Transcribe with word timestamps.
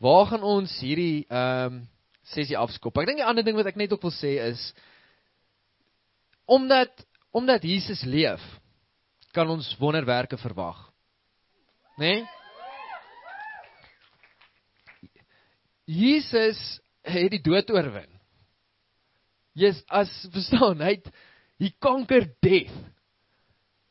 waar 0.00 0.26
gaan 0.32 0.46
ons 0.46 0.72
hierdie 0.82 1.26
ehm 1.28 1.80
um, 1.80 1.80
sessie 2.30 2.56
afskop? 2.56 2.94
Ek 3.00 3.08
dink 3.08 3.18
die 3.18 3.26
ander 3.26 3.42
ding 3.42 3.56
wat 3.58 3.66
ek 3.66 3.78
net 3.80 3.92
ook 3.92 4.04
wil 4.06 4.14
sê 4.14 4.36
is 4.44 4.60
omdat 6.50 6.92
omdat 7.30 7.62
Jesus 7.62 8.02
leef, 8.02 8.42
kan 9.30 9.50
ons 9.50 9.76
wonderwerke 9.78 10.38
verwag. 10.38 10.78
Né? 11.98 12.20
Nee? 12.20 12.28
Jesus 15.90 16.58
het 17.02 17.30
die 17.34 17.42
dood 17.42 17.70
oorwin. 17.70 18.08
Jesus 19.58 19.82
as 19.90 20.10
verstaan, 20.30 20.82
hy 20.82 20.96
het 20.96 21.10
he 21.60 21.72
conquered 21.82 22.32
death. 22.44 22.74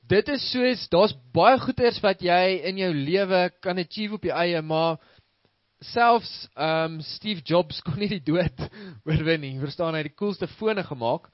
Dit 0.10 0.30
is 0.34 0.46
soos 0.50 0.88
daar's 0.90 1.14
baie 1.36 1.60
goeders 1.62 2.00
wat 2.02 2.24
jy 2.26 2.60
in 2.66 2.80
jou 2.82 2.90
lewe 2.96 3.42
kan 3.62 3.78
achieve 3.78 4.18
op 4.18 4.24
jou 4.26 4.34
eie, 4.34 4.62
maar 4.66 4.98
selfs 5.80 6.32
ehm 6.56 6.98
um, 6.98 7.02
Steve 7.16 7.42
Jobs 7.46 7.82
kon 7.86 8.00
nie 8.00 8.12
die 8.12 8.24
dood 8.24 8.66
oorwin 9.08 9.42
nie. 9.46 9.56
Verstaan, 9.62 9.96
hy 9.96 10.04
het 10.04 10.12
die 10.12 10.20
coolste 10.20 10.50
fone 10.60 10.84
gemaak. 10.84 11.30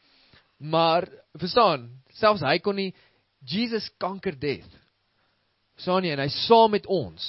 Maar 0.59 1.08
verstaan, 1.36 1.90
selfs 2.16 2.45
hy 2.45 2.59
kon 2.63 2.77
nie 2.80 2.91
Jesus 3.45 3.89
conquer 4.02 4.38
death. 4.39 4.70
Verstaan 5.76 6.05
nie 6.05 6.13
en 6.13 6.23
hy's 6.23 6.38
saam 6.45 6.72
met 6.73 6.88
ons. 6.88 7.26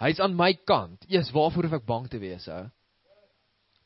Hy's 0.00 0.20
aan 0.20 0.36
my 0.36 0.52
kant. 0.68 1.02
Eers 1.08 1.32
waarvoor 1.32 1.68
hoef 1.68 1.80
ek 1.80 1.88
bang 1.88 2.06
te 2.08 2.20
wees, 2.20 2.46
ou? 2.48 2.66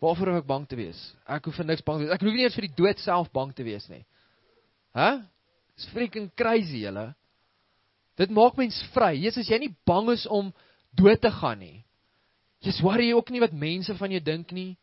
Waarvoor 0.05 0.31
hoef 0.31 0.43
ek 0.43 0.51
bang 0.51 0.67
te 0.69 0.79
wees? 0.79 1.01
Ek 1.31 1.47
hoef 1.49 1.57
vir 1.59 1.69
niks 1.71 1.85
bang 1.87 2.01
te 2.01 2.07
wees. 2.07 2.15
Ek 2.15 2.27
hoef 2.27 2.37
nie 2.37 2.45
eens 2.47 2.59
vir 2.59 2.69
die 2.69 2.77
dood 2.79 3.03
self 3.03 3.31
bang 3.35 3.55
te 3.57 3.67
wees 3.67 3.87
nie. 3.91 4.03
Hæ? 4.95 5.09
Dis 5.75 5.89
freaking 5.91 6.29
crazy, 6.39 6.85
julle. 6.85 7.09
Dit 8.19 8.31
maak 8.31 8.59
mens 8.59 8.79
vry. 8.95 9.15
Jesus, 9.19 9.49
jy 9.51 9.59
nie 9.65 9.73
bang 9.87 10.13
is 10.15 10.27
om 10.31 10.53
dood 10.95 11.23
te 11.23 11.33
gaan 11.35 11.59
nie. 11.63 11.84
Jy's 12.65 12.81
worry 12.81 13.13
ook 13.13 13.31
nie 13.31 13.43
wat 13.43 13.53
mense 13.53 13.95
van 13.99 14.13
jou 14.15 14.21
dink 14.25 14.53
nie. 14.57 14.75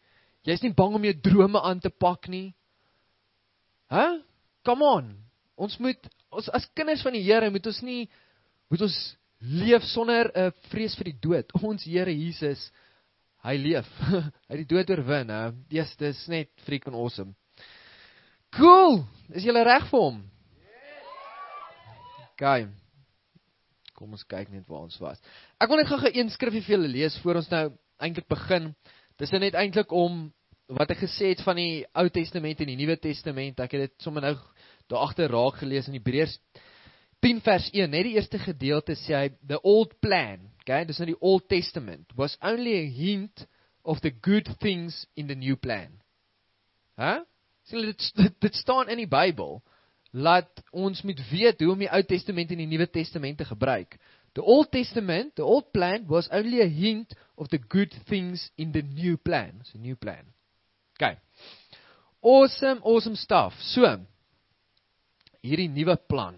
Jy's 0.45 0.62
nie 0.62 0.73
bang 0.73 0.95
om 0.98 1.05
jou 1.05 1.13
drome 1.21 1.62
aan 1.62 1.82
te 1.82 1.90
pak 1.90 2.27
nie. 2.29 2.51
Hæ? 3.91 4.21
Come 4.65 4.85
on. 4.85 5.10
Ons 5.57 5.77
moet 5.82 6.10
ons 6.32 6.48
as 6.55 6.68
kinders 6.77 7.01
van 7.04 7.18
die 7.18 7.23
Here 7.26 7.49
moet 7.51 7.65
ons 7.68 7.82
nie 7.84 8.05
moet 8.71 8.85
ons 8.85 8.98
leef 9.41 9.84
sonder 9.90 10.29
'n 10.29 10.48
uh, 10.48 10.51
vrees 10.70 10.96
vir 10.96 11.12
die 11.12 11.20
dood. 11.20 11.51
Ons 11.70 11.84
Here 11.84 12.13
Jesus, 12.13 12.71
hy 13.43 13.57
leef. 13.57 13.90
hy 14.48 14.54
het 14.54 14.62
die 14.62 14.76
dood 14.76 14.90
oorwin, 14.90 15.29
hè. 15.29 15.51
Dis 15.70 15.95
dis 15.98 16.27
net 16.27 16.51
freaking 16.66 16.95
awesome. 16.95 17.34
Cool. 18.54 19.04
Is 19.34 19.43
jy 19.43 19.51
reg 19.51 19.90
vir 19.90 19.99
hom? 19.99 20.21
Gaan. 22.38 22.71
Kom 24.02 24.16
ons 24.18 24.26
kyk 24.26 24.49
net 24.49 24.66
waar 24.66 24.88
ons 24.88 24.98
was. 24.98 25.20
Ek 25.62 25.70
wil 25.70 25.77
net 25.77 25.90
gou-gou 25.91 26.10
een 26.10 26.32
skrifgie 26.34 26.63
vir 26.66 26.74
julle 26.74 26.90
lees 26.90 27.20
voor 27.21 27.38
ons 27.44 27.49
nou 27.52 27.66
eintlik 28.02 28.26
begin. 28.34 28.71
Dis 29.21 29.30
net 29.35 29.54
eintlik 29.54 29.94
om 29.94 30.24
wat 30.74 30.90
ek 30.96 31.04
gesê 31.04 31.35
het 31.35 31.44
van 31.46 31.60
die 31.60 31.84
Ou 31.94 32.07
Testament 32.10 32.63
en 32.63 32.72
die 32.72 32.79
Nuwe 32.79 32.96
Testament. 32.98 33.62
Ek 33.62 33.76
het 33.77 33.84
dit 33.85 33.94
sommer 34.02 34.26
nou 34.26 34.34
daar 34.90 35.05
agter 35.05 35.29
raak 35.29 35.60
gelees 35.62 35.85
in 35.91 35.99
Hebreërs 35.99 36.34
10 37.22 37.44
vers 37.46 37.68
1, 37.70 37.91
net 37.94 38.07
die 38.07 38.16
eerste 38.18 38.41
gedeelte 38.41 38.96
sê 38.98 39.13
hy 39.13 39.27
the 39.46 39.60
old 39.62 39.94
plan, 40.02 40.48
okay? 40.63 40.82
Dis 40.90 40.98
nou 40.98 41.12
die 41.12 41.20
Old 41.22 41.46
Testament 41.54 42.10
was 42.18 42.34
only 42.41 42.74
a 42.79 42.88
hint 42.90 43.46
of 43.85 44.02
the 44.02 44.10
good 44.10 44.49
things 44.63 45.04
in 45.13 45.29
the 45.29 45.38
new 45.38 45.60
plan. 45.62 45.94
Hæ? 46.98 47.20
Huh? 47.20 47.27
Sien 47.70 47.85
dit, 47.85 48.07
dit 48.18 48.41
dit 48.41 48.57
staan 48.57 48.90
in 48.90 49.04
die 49.04 49.10
Bybel 49.10 49.60
laat 50.12 50.63
ons 50.71 51.01
moet 51.01 51.20
weet 51.31 51.62
hoe 51.63 51.71
om 51.71 51.79
die 51.79 51.91
Ou 51.91 52.01
Testament 52.04 52.51
en 52.51 52.63
die 52.63 52.67
Nuwe 52.67 52.87
Testament 52.91 53.37
te 53.37 53.48
gebruik. 53.48 53.98
The 54.34 54.43
Old 54.43 54.71
Testament, 54.71 55.35
the 55.35 55.43
old 55.43 55.71
plan 55.71 56.07
was 56.07 56.29
only 56.31 56.62
a 56.62 56.67
hint 56.67 57.13
of 57.35 57.49
the 57.49 57.59
good 57.59 57.91
things 58.07 58.49
in 58.57 58.71
the 58.71 58.82
new 58.82 59.17
plan. 59.17 59.57
It's 59.59 59.76
a 59.76 59.77
new 59.77 59.95
plan. 59.95 60.23
Okay. 60.95 61.17
Awesome, 62.21 62.79
awesome 62.84 63.15
stuff. 63.15 63.54
So 63.73 63.87
hierdie 65.41 65.69
nuwe 65.73 65.97
plan. 66.07 66.38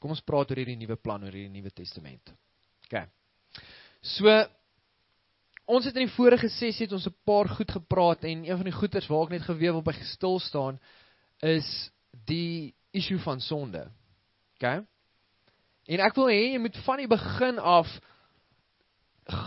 Kom 0.00 0.12
ons 0.14 0.22
praat 0.24 0.52
oor 0.52 0.60
hierdie 0.60 0.78
nuwe 0.78 0.98
plan 1.00 1.24
oor 1.24 1.34
hierdie 1.34 1.52
Nuwe 1.52 1.72
Testament. 1.74 2.32
OK. 2.86 3.02
So 4.04 4.28
ons 5.70 5.86
het 5.86 5.96
in 5.96 6.06
die 6.06 6.14
vorige 6.14 6.50
sessie 6.52 6.86
het 6.86 6.92
ons 6.96 7.06
'n 7.06 7.16
paar 7.24 7.48
goed 7.48 7.70
gepraat 7.70 8.24
en 8.24 8.44
een 8.44 8.56
van 8.56 8.68
die 8.68 8.76
goeters 8.76 9.08
waar 9.08 9.24
ek 9.24 9.30
net 9.30 9.48
geweet 9.48 9.72
wil 9.72 9.82
by 9.82 9.92
gestil 9.92 10.38
staan 10.38 10.78
is 11.42 11.90
die 12.26 12.74
issue 12.90 13.18
van 13.18 13.40
sonde. 13.40 13.84
OK? 14.56 14.84
En 15.90 16.04
ek 16.06 16.16
wil 16.18 16.30
hê 16.30 16.40
jy 16.52 16.60
moet 16.62 16.76
van 16.84 17.02
die 17.02 17.10
begin 17.10 17.58
af 17.58 17.90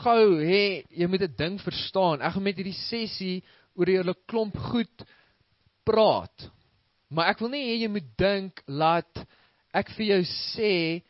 gou 0.04 0.40
hê 0.40 0.84
jy 0.90 1.08
moet 1.08 1.24
'n 1.28 1.36
ding 1.38 1.60
verstaan. 1.62 2.22
Ek 2.22 2.34
gaan 2.34 2.44
met 2.44 2.58
hierdie 2.58 2.80
sessie 2.90 3.44
oor 3.76 3.88
'n 3.88 4.16
klomp 4.28 4.58
goed 4.58 5.06
praat. 5.84 6.50
Maar 7.10 7.30
ek 7.34 7.40
wil 7.40 7.50
nie 7.50 7.66
hê 7.68 7.76
jy 7.84 7.90
moet 7.92 8.18
dink 8.18 8.64
laat 8.68 9.26
ek 9.74 9.90
vir 9.98 10.06
jou 10.06 10.24
sê 10.56 11.04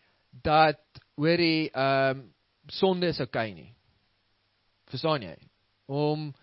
dat 0.44 0.82
hoorie 1.16 1.70
ehm 1.72 2.20
um, 2.20 2.30
sonde 2.68 3.08
is 3.08 3.20
oukei 3.20 3.52
okay 3.52 3.54
nie. 3.54 3.74
Verstaan 4.88 5.22
jy? 5.22 5.36
Om 5.88 6.34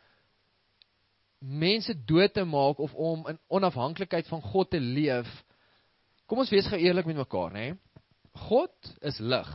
mense 1.41 1.95
dood 2.05 2.35
te 2.35 2.45
maak 2.45 2.79
of 2.79 2.95
om 2.95 3.25
in 3.29 3.39
onafhanklikheid 3.49 4.29
van 4.29 4.43
God 4.43 4.71
te 4.71 4.81
leef. 4.81 5.29
Kom 6.31 6.45
ons 6.45 6.53
wees 6.53 6.69
gou 6.71 6.79
eerlik 6.79 7.09
met 7.11 7.19
mekaar, 7.19 7.51
nê? 7.51 7.73
God 8.47 8.91
is 9.03 9.17
lig. 9.19 9.49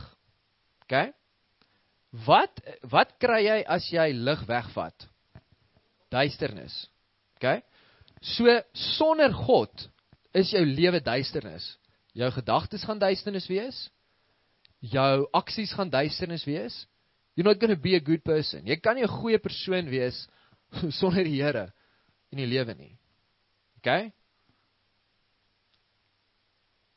OK? 0.84 0.98
Wat 2.26 2.60
wat 2.92 3.14
kry 3.20 3.38
jy 3.46 3.56
as 3.72 3.86
jy 3.88 4.10
lig 4.12 4.42
wegvat? 4.48 5.06
Duisternis. 6.12 6.74
OK? 7.38 7.54
So 8.20 8.52
sonder 8.76 9.32
God 9.32 9.86
is 10.36 10.52
jou 10.52 10.60
lewe 10.68 11.00
duisternis. 11.00 11.64
Jou 12.16 12.28
gedagtes 12.36 12.84
gaan 12.84 13.00
duisternis 13.00 13.48
wees. 13.48 13.80
Jou 14.84 15.24
aksies 15.36 15.72
gaan 15.76 15.88
duisternis 15.92 16.44
wees. 16.44 16.76
You're 17.36 17.48
not 17.48 17.60
going 17.60 17.72
to 17.72 17.80
be 17.80 17.96
a 17.96 18.04
good 18.04 18.24
person. 18.24 18.68
Jy 18.68 18.76
kan 18.84 18.96
nie 18.96 19.04
'n 19.04 19.16
goeie 19.16 19.40
persoon 19.40 19.88
wees 19.88 20.28
sonder 21.00 21.24
die 21.24 21.40
Here 21.40 21.72
in 22.32 22.38
die 22.38 22.46
lewe 22.52 22.74
nie. 22.76 22.98
OK? 23.80 24.12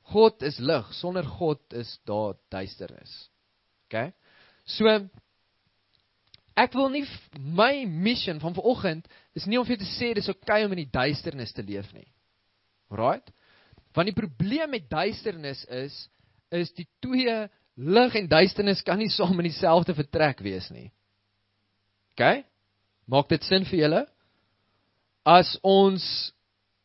God 0.09 0.43
is 0.45 0.59
lig. 0.59 0.93
Sonder 0.97 1.25
God 1.25 1.61
is 1.77 1.97
daar 2.09 2.37
duisternis. 2.53 3.13
OK? 3.87 4.09
So 4.69 4.89
ek 6.59 6.75
wil 6.75 6.89
nie 6.91 7.05
my 7.55 7.85
mission 7.87 8.39
van 8.41 8.55
vanoggend 8.57 9.07
is 9.37 9.47
nie 9.47 9.59
om 9.59 9.65
vir 9.67 9.77
jou 9.77 9.83
te 9.83 9.91
sê 9.93 10.11
dis 10.17 10.27
oukei 10.27 10.59
okay 10.59 10.65
om 10.67 10.75
in 10.75 10.83
die 10.83 10.93
duisternis 10.93 11.53
te 11.55 11.63
leef 11.65 11.87
nie. 11.95 12.07
Alraight? 12.91 13.31
Want 13.95 14.11
die 14.11 14.17
probleem 14.17 14.75
met 14.75 14.89
duisternis 14.91 15.63
is 15.69 15.95
is 16.53 16.71
die 16.73 16.87
twee 17.03 17.35
lig 17.79 18.15
en 18.17 18.29
duisternis 18.29 18.81
kan 18.83 18.97
nie 18.99 19.11
saam 19.13 19.37
in 19.39 19.47
dieselfde 19.47 19.93
vertrek 19.95 20.41
wees 20.43 20.69
nie. 20.73 20.89
OK? 22.13 22.41
Maak 23.09 23.29
dit 23.31 23.45
sin 23.45 23.65
vir 23.69 23.85
julle? 23.85 24.03
As 25.25 25.55
ons 25.63 26.03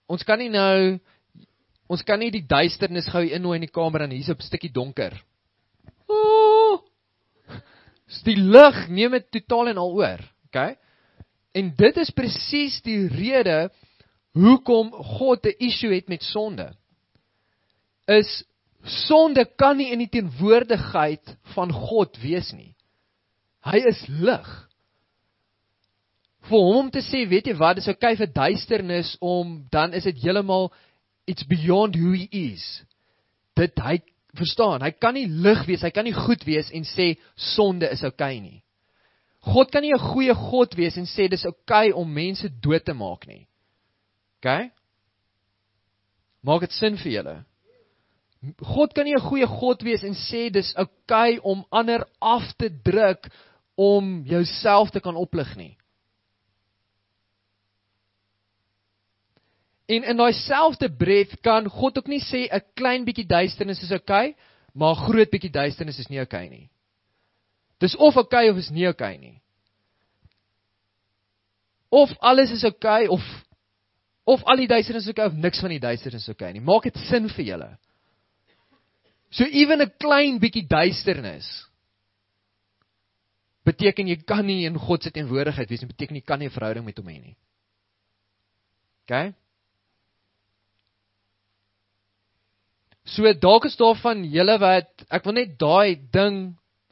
ons 0.09 0.25
kan 0.29 0.39
nie 0.39 0.53
nou 0.53 1.01
ons 1.89 2.03
kan 2.03 2.19
nie 2.19 2.31
die 2.31 2.47
duisternis 2.49 3.09
gou 3.13 3.23
innooi 3.25 3.57
in 3.59 3.67
die 3.67 3.73
kamer 3.73 4.03
en 4.03 4.11
hier's 4.11 4.31
'n 4.31 4.41
stukkie 4.41 4.73
donker. 4.73 5.13
Ooh! 6.09 6.81
Die 8.25 8.37
lig 8.37 8.89
neem 8.89 9.13
dit 9.13 9.31
totaal 9.31 9.69
en 9.69 9.79
al 9.79 9.93
oor, 9.93 10.21
OK? 10.47 10.77
En 11.55 11.75
dit 11.77 11.97
is 11.97 12.11
presies 12.11 12.81
die 12.83 13.09
rede 13.09 13.71
hoekom 14.35 14.91
God 14.91 15.47
'n 15.47 15.57
issue 15.59 15.95
het 15.95 16.09
met 16.09 16.23
sonde 16.23 16.75
is 18.07 18.45
sonde 18.85 19.45
kan 19.57 19.77
nie 19.77 19.91
in 19.93 20.03
die 20.05 20.11
teenwoordigheid 20.13 21.37
van 21.55 21.73
God 21.73 22.19
wees 22.21 22.53
nie. 22.53 22.75
Hy 23.65 23.81
is 23.89 24.03
lig. 24.09 24.49
Vir 26.45 26.61
hom 26.61 26.83
om 26.83 26.91
te 26.93 27.01
sê, 27.01 27.23
weet 27.29 27.49
jy 27.49 27.55
wat, 27.57 27.79
dis 27.79 27.89
okay 27.89 28.13
vir 28.21 28.29
duisternis 28.29 29.15
om 29.25 29.63
dan 29.73 29.97
is 29.97 30.05
dit 30.05 30.21
heeltemal 30.27 30.69
it's 31.27 31.45
beyond 31.45 31.95
who 31.95 32.13
he 32.13 32.29
is. 32.31 32.83
Dit 33.57 33.79
hy 33.79 34.01
verstaan, 34.35 34.83
hy 34.83 34.91
kan 34.91 35.15
nie 35.15 35.27
lig 35.29 35.63
wees, 35.69 35.85
hy 35.85 35.93
kan 35.95 36.07
nie 36.07 36.15
goed 36.17 36.43
wees 36.47 36.71
en 36.75 36.87
sê 36.89 37.15
sonde 37.37 37.89
is 37.93 38.03
okay 38.07 38.41
nie. 38.41 38.61
God 39.45 39.71
kan 39.71 39.83
nie 39.83 39.93
'n 39.93 39.99
goeie 40.01 40.35
God 40.35 40.75
wees 40.77 40.97
en 40.97 41.07
sê 41.07 41.29
dis 41.29 41.45
okay 41.45 41.93
om 41.93 42.09
mense 42.09 42.49
dood 42.61 42.85
te 42.85 42.93
maak 42.93 43.27
nie. 43.27 43.47
OK? 44.41 44.71
Maak 46.43 46.61
dit 46.61 46.73
sin 46.73 46.97
vir 46.97 47.13
julle? 47.13 47.45
God 48.61 48.95
kan 48.95 49.05
nie 49.05 49.15
'n 49.15 49.29
goeie 49.29 49.47
God 49.47 49.83
wees 49.83 50.03
en 50.03 50.15
sê 50.15 50.51
dis 50.51 50.75
oukei 50.77 51.39
okay 51.39 51.41
om 51.43 51.65
ander 51.71 52.05
af 52.21 52.55
te 52.59 52.69
druk 52.69 53.29
om 53.77 54.25
jouself 54.25 54.91
te 54.91 55.01
kan 55.01 55.17
oplig 55.17 55.57
nie. 55.57 55.77
En 59.87 60.05
in 60.05 60.17
daai 60.17 60.33
selfde 60.33 60.89
breath 60.89 61.41
kan 61.45 61.69
God 61.69 61.99
ook 61.99 62.07
nie 62.09 62.21
sê 62.21 62.49
'n 62.49 62.63
klein 62.75 63.05
bietjie 63.05 63.27
duisternis 63.27 63.83
is 63.83 63.93
oukei, 63.93 64.29
okay, 64.29 64.37
maar 64.75 64.95
'n 64.95 65.05
groot 65.07 65.31
bietjie 65.31 65.51
duisternis 65.51 65.99
is 65.99 66.09
nie 66.09 66.21
oukei 66.21 66.47
okay 66.47 66.49
nie. 66.49 66.71
Dis 67.79 67.97
of 67.97 68.17
oukei 68.17 68.49
okay 68.49 68.51
of 68.51 68.57
is 68.57 68.71
nie 68.71 68.87
oukei 68.87 69.15
okay 69.15 69.19
nie. 69.19 69.41
of 71.95 72.11
alles 72.21 72.51
is 72.51 72.65
oukei 72.65 73.07
okay, 73.07 73.09
of 73.09 73.23
of 74.25 74.43
al 74.49 74.57
die 74.57 74.69
duisternis 74.69 75.05
is 75.05 75.13
oukei 75.13 75.27
okay, 75.27 75.37
of 75.37 75.43
niks 75.43 75.61
van 75.61 75.71
die 75.75 75.83
duisternis 75.83 76.25
is 76.25 76.33
oukei 76.33 76.49
okay 76.49 76.57
nie. 76.57 76.65
Maak 76.65 76.89
dit 76.89 76.99
sin 77.07 77.29
vir 77.29 77.47
julle. 77.51 77.71
So 79.31 79.45
ewen 79.45 79.83
'n 79.83 79.93
klein 80.01 80.41
bietjie 80.43 80.67
duisternis 80.67 81.49
beteken 83.65 84.09
jy 84.09 84.17
kan 84.27 84.45
nie 84.47 84.67
in 84.67 84.77
God 84.77 85.03
se 85.03 85.11
teenwoordigheid 85.11 85.71
wees 85.71 85.81
nie, 85.81 85.89
beteken 85.89 86.17
jy 86.17 86.25
kan 86.27 86.39
nie 86.39 86.49
'n 86.49 86.57
verhouding 86.57 86.85
met 86.85 86.99
hom 86.99 87.09
hê 87.09 87.21
nie. 87.21 87.37
OK? 89.05 89.35
So 93.05 93.33
dalk 93.37 93.65
is 93.69 93.77
daar 93.77 93.97
van 94.01 94.25
julle 94.25 94.57
wat 94.61 95.05
ek 95.13 95.27
wil 95.29 95.37
net 95.37 95.59
daai 95.61 95.97
ding 96.13 96.39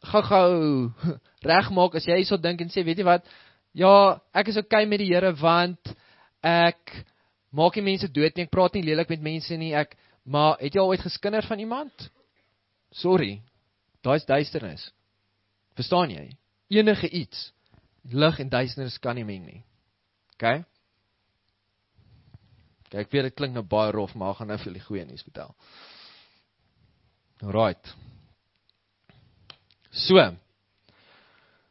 gou-gou 0.05 0.91
regmaak 1.53 1.97
as 1.97 2.07
jy 2.07 2.19
hierso 2.21 2.37
dink 2.37 2.61
en 2.61 2.73
sê 2.73 2.85
weet 2.85 3.01
jy 3.01 3.07
wat? 3.09 3.25
Ja 3.73 4.21
ek 4.37 4.51
is 4.53 4.61
okay 4.61 4.85
met 4.85 5.01
die 5.01 5.09
Here 5.09 5.33
want 5.41 5.95
ek 6.45 6.93
maak 7.53 7.79
nie 7.79 7.87
mense 7.87 8.11
dood 8.13 8.37
nie 8.37 8.45
ek 8.45 8.53
praat 8.53 8.77
nie 8.77 8.85
lelik 8.85 9.09
met 9.09 9.25
mense 9.25 9.57
nie 9.57 9.73
ek 9.73 9.97
maar 10.29 10.61
het 10.61 10.77
jy 10.77 10.83
al 10.83 10.93
ooit 10.93 11.05
geskinder 11.05 11.49
van 11.49 11.65
iemand? 11.65 12.11
Sorry 12.93 13.41
daai's 14.05 14.27
duisternis. 14.29 14.85
Verstaan 15.79 16.13
jy? 16.13 16.27
Enige 16.75 17.09
iets 17.09 17.53
lig 18.13 18.41
en 18.43 18.51
duisternis 18.53 18.99
kan 19.01 19.17
nie 19.17 19.25
meng 19.25 19.47
nie. 19.47 19.63
Ok? 20.35 20.67
Kyk 22.93 23.13
weer 23.15 23.31
dit 23.31 23.37
klink 23.39 23.57
nou 23.57 23.65
baie 23.65 23.95
rof 23.97 24.13
maar 24.13 24.35
ek 24.35 24.43
gaan 24.43 24.53
nou 24.53 24.61
vir 24.61 24.73
julle 24.73 24.87
goeie 24.91 25.09
nuus 25.09 25.25
vertel 25.25 25.57
right 27.43 27.95
So. 29.93 30.37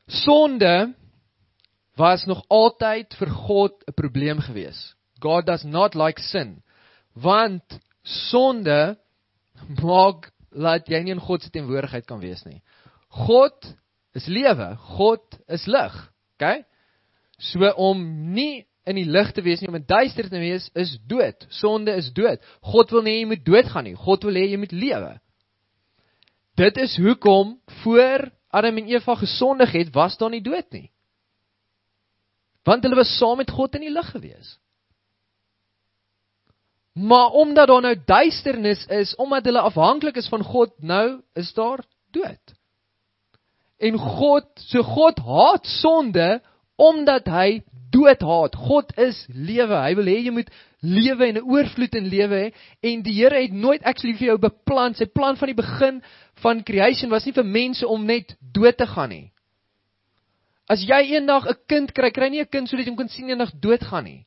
Sonde 0.06 0.94
was 1.95 2.25
nog 2.25 2.44
altyd 2.47 3.13
vir 3.18 3.29
God 3.29 3.73
'n 3.88 3.94
probleem 3.94 4.39
gewees. 4.39 4.95
God 5.19 5.45
does 5.45 5.63
not 5.63 5.95
like 5.95 6.21
sin. 6.21 6.63
Want 7.13 7.79
sonde 8.03 8.97
maak 9.81 10.31
laat 10.50 10.88
jy 10.88 11.03
nie 11.03 11.12
in 11.12 11.19
God 11.19 11.44
se 11.44 11.50
teenwoordigheid 11.50 12.06
kan 12.06 12.19
wees 12.19 12.44
nie. 12.45 12.62
God 13.09 13.75
is 14.13 14.25
lewe, 14.25 14.75
God 14.75 15.23
is 15.47 15.65
lig, 15.65 16.12
OK? 16.33 16.63
So 17.38 17.73
om 17.75 18.33
nie 18.33 18.65
in 18.85 18.95
die 18.95 19.06
lig 19.06 19.31
te 19.31 19.41
wees 19.41 19.62
nie, 19.62 19.69
om 19.69 19.75
in 19.75 19.85
duister 19.85 20.29
te 20.29 20.39
wees 20.39 20.69
is 20.75 20.97
dood. 21.07 21.45
Sonde 21.50 21.95
is 21.95 22.12
dood. 22.13 22.41
God 22.62 22.91
wil 22.91 23.01
nie 23.01 23.19
jy 23.19 23.25
moet 23.25 23.45
doodgaan 23.45 23.83
nie. 23.83 23.95
God 23.95 24.23
wil 24.23 24.33
hê 24.33 24.50
jy 24.50 24.57
moet 24.57 24.71
lewe. 24.71 25.19
Dit 26.62 26.78
is 26.78 26.98
hoekom 26.98 27.56
voor 27.81 28.31
Adam 28.50 28.78
en 28.78 28.86
Eva 28.86 29.16
gesondig 29.16 29.72
het, 29.72 29.94
was 29.94 30.18
daar 30.18 30.30
nie 30.30 30.44
dood 30.46 30.69
nie. 30.69 30.92
Want 32.63 32.84
hulle 32.86 33.00
was 33.00 33.16
saam 33.18 33.40
met 33.42 33.50
God 33.50 33.78
in 33.80 33.88
die 33.88 33.94
lig 33.94 34.10
gewees. 34.13 34.58
Maar 36.94 37.34
omdat 37.40 37.68
daar 37.68 37.81
nou 37.81 37.96
duisternis 38.06 38.86
is, 38.86 39.16
omdat 39.16 39.48
hulle 39.50 39.63
afhanklik 39.66 40.19
is 40.22 40.30
van 40.30 40.44
God, 40.44 40.74
nou 40.78 41.22
is 41.34 41.54
daar 41.58 41.81
dood. 42.12 42.54
En 43.81 43.98
God, 43.98 44.46
so 44.68 44.84
God 44.86 45.18
haat 45.25 45.66
sonde 45.66 46.42
omdat 46.81 47.30
hy 47.30 47.62
dood 47.92 48.24
haat. 48.25 48.56
God 48.56 48.94
is 49.00 49.25
lewe. 49.30 49.75
Hy 49.75 49.94
wil 50.00 50.10
hê 50.10 50.18
jy 50.25 50.33
moet 50.33 50.50
lewe 50.81 51.28
en 51.28 51.38
'n 51.38 51.45
oorvloed 51.45 51.95
in 51.95 52.10
lewe 52.10 52.39
hê 52.42 52.48
en 52.81 53.04
die 53.04 53.13
Here 53.13 53.42
het 53.42 53.54
nooit 53.54 53.83
actually 53.83 54.18
vir 54.18 54.28
jou 54.31 54.38
beplan. 54.38 54.95
Sy 54.95 55.06
plan 55.06 55.38
van 55.38 55.48
die 55.48 55.62
begin 55.62 56.01
van 56.42 56.63
creation 56.63 57.10
was 57.10 57.25
nie 57.25 57.33
vir 57.33 57.45
mense 57.45 57.88
om 57.88 58.06
net 58.06 58.36
dood 58.42 58.78
te 58.78 58.88
gaan 58.88 59.10
nie. 59.10 59.31
As 60.68 60.81
jy 60.81 61.13
eendag 61.13 61.48
'n 61.48 61.57
kind 61.68 61.94
kry, 61.94 62.12
kry 62.12 62.30
nie 62.30 62.42
'n 62.42 62.50
kind 62.50 62.69
sodat 62.69 62.86
jy 62.86 62.92
hom 62.92 62.98
kan 62.98 63.10
sien 63.10 63.30
eendag 63.30 63.51
doodgaan 63.60 64.04
nie. 64.04 64.25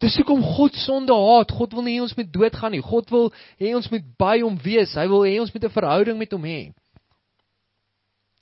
Dis 0.00 0.16
hoekom 0.16 0.42
God 0.42 0.74
sonde 0.74 1.12
haat. 1.12 1.50
God 1.50 1.72
wil 1.72 1.82
nie 1.82 1.98
hê 1.98 2.02
ons 2.02 2.16
moet 2.16 2.32
doodgaan 2.32 2.72
nie. 2.72 2.82
God 2.82 3.10
wil 3.10 3.32
hê 3.60 3.74
ons 3.74 3.90
moet 3.90 4.04
by 4.18 4.40
hom 4.40 4.56
wees. 4.56 4.94
Hy 4.94 5.06
wil 5.08 5.24
hê 5.24 5.40
ons 5.40 5.52
moet 5.52 5.64
'n 5.64 5.70
verhouding 5.70 6.18
met 6.18 6.32
hom 6.32 6.42
hê. 6.42 6.72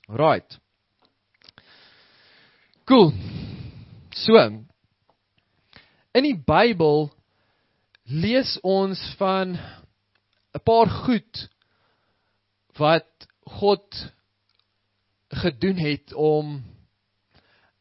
Right. 0.08 0.61
Cool. 2.84 3.12
So. 4.14 4.38
In 6.12 6.26
die 6.26 6.36
Bybel 6.36 7.12
lees 8.10 8.56
ons 8.66 9.00
van 9.20 9.54
'n 9.54 10.62
paar 10.66 10.90
goed 10.90 11.48
wat 12.76 13.28
God 13.46 13.86
gedoen 15.30 15.78
het 15.78 16.12
om 16.12 16.58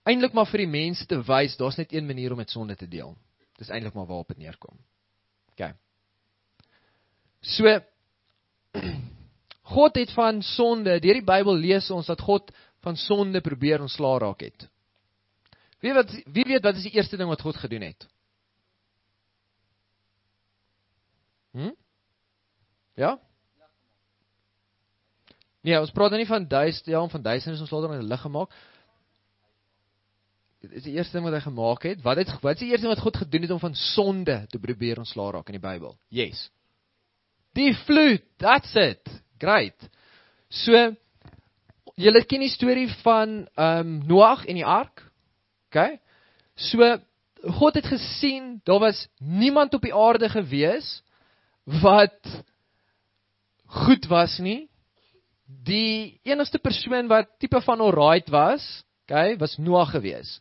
eintlik 0.03 0.33
maar 0.33 0.45
vir 0.45 0.63
die 0.65 0.71
mense 0.71 1.05
te 1.05 1.17
wys 1.17 1.57
daar's 1.57 1.77
net 1.77 1.93
een 1.93 2.05
manier 2.05 2.31
om 2.31 2.37
met 2.37 2.49
sonde 2.49 2.75
te 2.75 2.87
deel. 2.87 3.17
Dis 3.57 3.69
eintlik 3.69 3.93
maar 3.93 4.05
waarop 4.05 4.27
dit 4.27 4.37
neerkom. 4.37 4.77
OK. 5.51 5.73
So 7.41 7.79
God 9.73 9.95
het 9.95 10.11
van 10.11 10.41
sonde, 10.41 10.99
deur 10.99 11.13
die 11.13 11.25
Bybel 11.25 11.57
lees 11.57 11.89
ons 11.91 12.05
dat 12.05 12.21
God 12.21 12.51
van 12.81 12.95
sonde 12.95 13.41
probeer 13.41 13.81
ontslaa 13.81 14.17
raak 14.17 14.41
het. 14.41 14.70
Wie 15.81 15.93
wat 15.97 16.11
wie 16.25 16.45
weet 16.45 16.63
wat 16.63 16.77
is 16.77 16.85
die 16.85 16.93
eerste 16.93 17.17
ding 17.17 17.29
wat 17.29 17.41
God 17.41 17.57
gedoen 17.57 17.81
het? 17.81 18.07
Hm? 21.51 21.73
Ja? 22.95 23.15
Nee, 25.61 25.79
ons 25.79 25.93
praat 25.93 26.13
nou 26.13 26.21
nie 26.21 26.29
van 26.29 26.47
duisend, 26.47 26.87
ja, 26.89 27.01
van 27.07 27.21
duisende 27.21 27.59
ons 27.59 27.73
laat 27.73 27.87
hom 27.87 27.97
in 27.97 28.07
lig 28.09 28.21
gemaak. 28.21 28.53
Dit 30.61 30.77
is 30.77 30.85
die 30.85 30.93
eerste 30.93 31.17
ding 31.17 31.25
wat 31.25 31.35
hy 31.37 31.43
gemaak 31.43 31.85
het. 31.89 32.01
Wat 32.05 32.21
het 32.21 32.31
wat 32.41 32.57
is 32.57 32.63
die 32.65 32.71
eerste 32.71 32.85
ding 32.85 32.93
wat 32.93 33.03
God 33.03 33.21
gedoen 33.23 33.45
het 33.47 33.53
om 33.53 33.61
van 33.61 33.77
sonde 33.77 34.37
te 34.49 34.61
probeer 34.61 35.01
ontslaa 35.01 35.31
raak 35.33 35.49
in 35.49 35.57
die 35.57 35.63
Bybel? 35.63 35.95
Yes. 36.13 36.49
Die 37.57 37.73
vloed, 37.85 38.25
that's 38.41 38.75
it. 38.77 39.09
Great. 39.41 39.89
So 40.49 40.77
julle 41.97 42.21
ken 42.25 42.45
die 42.45 42.53
storie 42.53 42.89
van 43.01 43.41
ehm 43.55 43.79
um, 43.79 43.95
Noag 44.07 44.45
en 44.45 44.61
die 44.61 44.65
ark? 44.65 45.10
OK? 45.71 45.99
So 46.55 46.97
God 47.57 47.79
het 47.79 47.87
gesien 47.89 48.59
daar 48.63 48.79
was 48.79 49.07
niemand 49.17 49.73
op 49.73 49.81
die 49.81 49.95
aarde 49.95 50.29
gewees 50.29 50.99
wat 51.81 52.19
goed 53.65 54.05
was 54.11 54.37
nie 54.43 54.67
die 55.65 56.19
enigste 56.23 56.59
persoon 56.59 57.07
wat 57.07 57.29
tipe 57.39 57.61
van 57.61 57.81
alright 57.81 58.29
was, 58.29 58.63
okay, 59.03 59.37
was 59.37 59.57
Noag 59.57 59.91
gewees. 59.91 60.39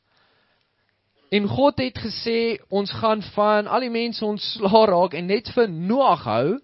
En 1.31 1.46
God 1.46 1.79
het 1.79 1.99
gesê 1.99 2.58
ons 2.69 2.91
gaan 2.91 3.22
van 3.34 3.67
al 3.67 3.87
die 3.87 3.93
mense 3.93 4.25
ontslaa 4.27 4.87
raak 4.91 5.15
en 5.15 5.31
net 5.31 5.51
vir 5.55 5.69
Noag 5.70 6.25
hou 6.27 6.58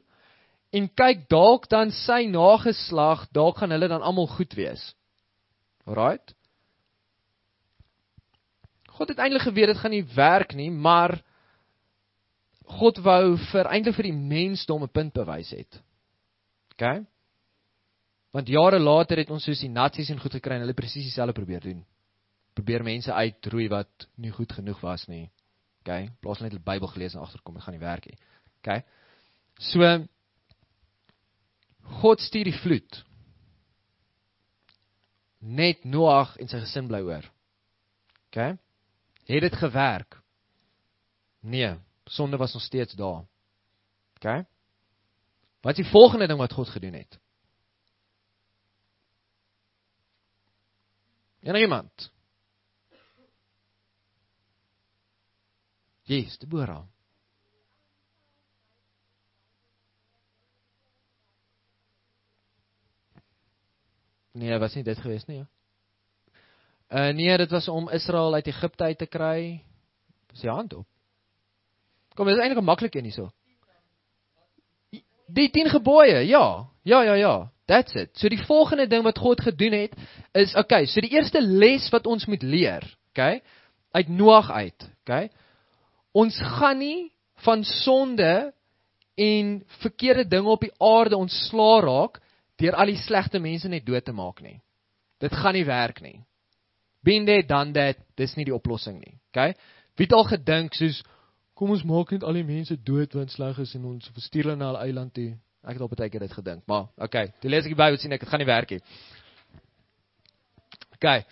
en 0.74 0.88
kyk 0.98 1.28
dalk 1.30 1.68
dan 1.70 1.92
sy 1.94 2.24
nageslag, 2.30 3.26
dalk 3.32 3.62
gaan 3.62 3.74
hulle 3.74 3.88
dan 3.88 4.02
almal 4.02 4.26
goed 4.34 4.54
wees. 4.58 4.90
Alright? 5.86 6.34
God 8.96 9.12
het 9.12 9.20
eintlik 9.20 9.44
geweet 9.44 9.72
dit 9.72 9.80
gaan 9.80 9.92
nie 9.92 10.06
werk 10.16 10.54
nie, 10.56 10.70
maar 10.70 11.18
God 12.78 12.98
wou 13.04 13.36
vir 13.50 13.68
eintlik 13.70 13.94
vir 13.98 14.08
die 14.08 14.16
mensdom 14.16 14.82
'n 14.82 14.92
punt 14.92 15.12
bewys 15.14 15.50
het. 15.50 15.82
OK? 16.72 17.04
Want 18.32 18.48
jare 18.48 18.78
later 18.78 19.18
het 19.18 19.30
ons 19.30 19.44
soos 19.44 19.60
die 19.60 19.72
nasies 19.72 20.10
en 20.10 20.20
goed 20.20 20.32
gekry 20.32 20.56
en 20.56 20.64
hulle 20.64 20.74
presies 20.74 21.04
dieselfde 21.04 21.32
probeer 21.32 21.60
doen. 21.60 21.84
Probeer 22.54 22.82
mense 22.82 23.12
uitroei 23.12 23.68
wat 23.68 24.08
nie 24.16 24.30
goed 24.30 24.52
genoeg 24.52 24.80
was 24.80 25.06
nie. 25.08 25.30
OK, 25.80 26.10
plaas 26.20 26.40
net 26.40 26.50
die 26.50 26.58
Bybel 26.58 26.88
gelees 26.88 27.14
en 27.14 27.20
agterkom, 27.20 27.54
dit 27.54 27.62
gaan 27.62 27.74
nie 27.74 27.84
werk 27.84 28.06
nie. 28.06 28.18
OK. 28.58 28.82
So 29.58 30.06
God 32.02 32.20
stuur 32.20 32.44
die 32.44 32.58
vloed. 32.60 33.04
Net 35.40 35.84
Noag 35.84 36.36
en 36.42 36.48
sy 36.48 36.58
gesin 36.64 36.88
bly 36.90 37.00
oor. 37.06 37.28
OK. 38.26 38.56
Het 39.26 39.40
dit 39.40 39.56
gewerk? 39.56 40.22
Nee, 41.40 41.78
sonde 42.04 42.36
was 42.36 42.52
nog 42.52 42.62
steeds 42.62 42.94
daar. 42.94 43.26
OK. 44.14 44.44
Wat 45.60 45.78
is 45.78 45.84
die 45.84 45.90
volgende 45.90 46.26
ding 46.26 46.38
wat 46.38 46.52
God 46.52 46.68
gedoen 46.68 46.92
het? 46.92 47.18
Enige 51.40 51.60
iemand? 51.60 52.12
Jesus, 56.02 56.38
Deborah. 56.38 56.86
Nee, 64.32 64.58
was 64.58 64.74
nie 64.74 64.84
dit 64.84 64.98
gewees 64.98 65.24
nie. 65.24 65.36
Ja. 65.36 65.55
Uh 66.88 67.08
nee, 67.14 67.36
dit 67.36 67.50
was 67.50 67.68
om 67.68 67.90
Israel 67.90 68.34
uit 68.34 68.46
Egipte 68.46 68.84
uit 68.84 68.98
te 68.98 69.06
kry. 69.06 69.62
Sy 70.32 70.46
hand 70.48 70.74
op. 70.74 70.86
Kom, 72.14 72.26
dit 72.26 72.36
is 72.36 72.42
eintlik 72.42 72.62
'n 72.62 72.64
maklike 72.64 72.98
een 72.98 73.04
hierso. 73.04 73.30
Die 75.26 75.50
10 75.50 75.68
gebooie, 75.68 76.26
ja. 76.26 76.68
Ja, 76.82 77.02
ja, 77.02 77.14
ja. 77.14 77.50
That's 77.66 77.94
it. 77.94 78.18
So 78.18 78.28
die 78.28 78.44
volgende 78.46 78.86
ding 78.86 79.02
wat 79.02 79.18
God 79.18 79.40
gedoen 79.40 79.72
het 79.72 79.94
is 80.32 80.54
okay, 80.54 80.86
so 80.86 81.00
die 81.00 81.10
eerste 81.10 81.40
les 81.40 81.88
wat 81.90 82.06
ons 82.06 82.26
moet 82.26 82.42
leer, 82.42 82.96
okay? 83.10 83.42
uit 83.96 84.08
Noag 84.08 84.50
uit, 84.50 84.90
okay? 85.00 85.30
Ons 86.12 86.38
gaan 86.58 86.78
nie 86.78 87.12
van 87.44 87.64
sonde 87.64 88.52
en 89.14 89.64
verkeerde 89.80 90.26
dinge 90.28 90.48
op 90.48 90.60
die 90.60 90.72
aarde 90.78 91.16
ontslaa 91.16 91.80
raak 91.84 92.20
deur 92.60 92.76
al 92.76 92.92
die 92.92 93.00
slegte 93.00 93.40
mense 93.40 93.68
net 93.68 93.84
dood 93.86 94.04
te 94.04 94.12
maak 94.16 94.40
nie. 94.44 94.60
Dit 95.20 95.32
gaan 95.32 95.56
nie 95.56 95.64
werk 95.64 96.00
nie. 96.04 96.20
Binde 97.06 97.42
dan 97.46 97.72
dit, 97.72 97.98
dis 98.18 98.34
nie 98.36 98.48
die 98.48 98.54
oplossing 98.54 98.98
nie. 98.98 99.14
Okay? 99.30 99.54
Wie 99.96 100.08
het 100.08 100.16
al 100.16 100.26
gedink 100.28 100.74
soos 100.74 101.02
kom 101.56 101.72
ons 101.72 101.84
maak 101.88 102.10
net 102.12 102.24
al 102.26 102.36
die 102.36 102.44
mense 102.44 102.76
dood 102.84 103.14
wat 103.16 103.32
sleg 103.32 103.58
is 103.62 103.74
en 103.78 103.86
ons 103.94 104.10
verstuur 104.12 104.50
hulle 104.50 104.56
na 104.60 104.72
'n 104.72 104.82
eiland 104.86 105.14
toe. 105.14 105.36
Ek 105.64 105.78
het 105.78 105.82
op 105.82 105.92
'n 105.92 106.00
tydjie 106.02 106.20
dit 106.20 106.32
gedink, 106.32 106.62
maar 106.66 106.88
okay, 106.96 107.32
toe 107.40 107.50
lees 107.50 107.64
ek 107.64 107.74
die 107.74 107.82
Bybel 107.82 107.98
sien 107.98 108.12
ek 108.12 108.20
dit 108.20 108.28
gaan 108.28 108.40
nie 108.40 108.46
werk 108.46 108.70
nie. 108.70 108.80
Okay. 110.96 111.24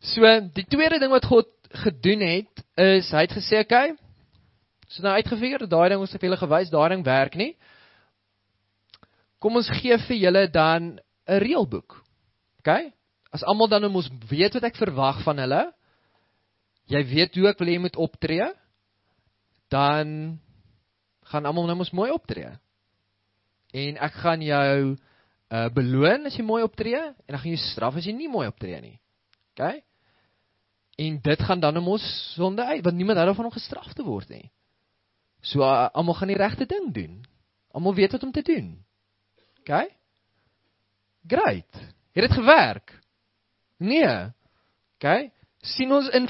So 0.00 0.20
die 0.54 0.66
tweede 0.66 0.98
ding 0.98 1.10
wat 1.10 1.24
God 1.24 1.46
gedoen 1.70 2.20
het 2.20 2.64
is 2.76 3.10
hy 3.10 3.20
het 3.26 3.32
gesê 3.32 3.62
okay, 3.62 3.94
so 4.88 5.02
nou 5.02 5.14
uitgefigure 5.14 5.66
daai 5.66 5.88
ding 5.88 6.00
ons 6.00 6.12
het 6.12 6.20
vir 6.20 6.30
julle 6.30 6.42
gewys, 6.42 6.70
daai 6.70 6.88
ding 6.88 7.04
werk 7.04 7.34
nie. 7.34 7.56
Kom 9.38 9.56
ons 9.56 9.70
gee 9.80 9.96
vir 9.98 10.16
julle 10.16 10.50
dan 10.50 10.98
'n 11.26 11.38
reëlboek. 11.38 12.02
Okay? 12.58 12.92
As 13.32 13.44
almal 13.48 13.70
dan 13.72 13.84
nou 13.84 13.92
mos 13.94 14.10
weet 14.28 14.58
wat 14.58 14.68
ek 14.68 14.80
verwag 14.80 15.22
van 15.24 15.40
hulle, 15.40 15.62
jy 16.92 17.00
weet 17.08 17.38
hoe 17.38 17.48
ek 17.52 17.62
wil 17.62 17.70
hê 17.70 17.76
jy 17.78 17.84
moet 17.86 18.00
optree, 18.00 18.48
dan 19.72 20.36
gaan 21.32 21.48
almal 21.48 21.70
nou 21.70 21.78
mos 21.80 21.94
mooi 21.96 22.10
optree. 22.12 22.50
En 23.72 23.96
ek 24.04 24.20
gaan 24.24 24.44
jou 24.44 24.76
uh 25.52 25.68
beloon 25.72 26.28
as 26.28 26.36
jy 26.38 26.44
mooi 26.44 26.62
optree 26.64 26.96
en 26.96 27.34
dan 27.34 27.40
gaan 27.40 27.52
jy 27.52 27.60
straf 27.60 27.96
as 27.96 28.06
jy 28.08 28.14
nie 28.16 28.28
mooi 28.32 28.46
optree 28.48 28.78
nie. 28.80 28.96
OK? 29.52 29.82
En 31.04 31.18
dit 31.24 31.44
gaan 31.48 31.60
dan 31.60 31.76
nou 31.76 31.84
mos 31.84 32.04
sonde 32.34 32.64
uit, 32.64 32.84
want 32.84 32.96
niemand 32.96 33.20
hou 33.20 33.34
van 33.36 33.48
om 33.48 33.54
gestraf 33.54 33.92
te 33.96 34.04
word 34.04 34.32
nie. 34.32 34.46
So 35.42 35.64
uh, 35.64 35.88
almal 35.92 36.16
gaan 36.20 36.32
die 36.32 36.40
regte 36.40 36.68
ding 36.68 36.92
doen. 36.94 37.20
Almal 37.72 37.96
weet 37.96 38.12
wat 38.12 38.24
om 38.24 38.32
te 38.32 38.44
doen. 38.44 38.74
OK? 39.60 39.72
Great. 41.28 41.80
Het 42.12 42.28
dit 42.28 42.32
gewerk? 42.32 43.01
Nee. 43.82 44.30
OK? 44.98 45.32
sien 45.62 45.92
ons 45.94 46.08
in 46.14 46.26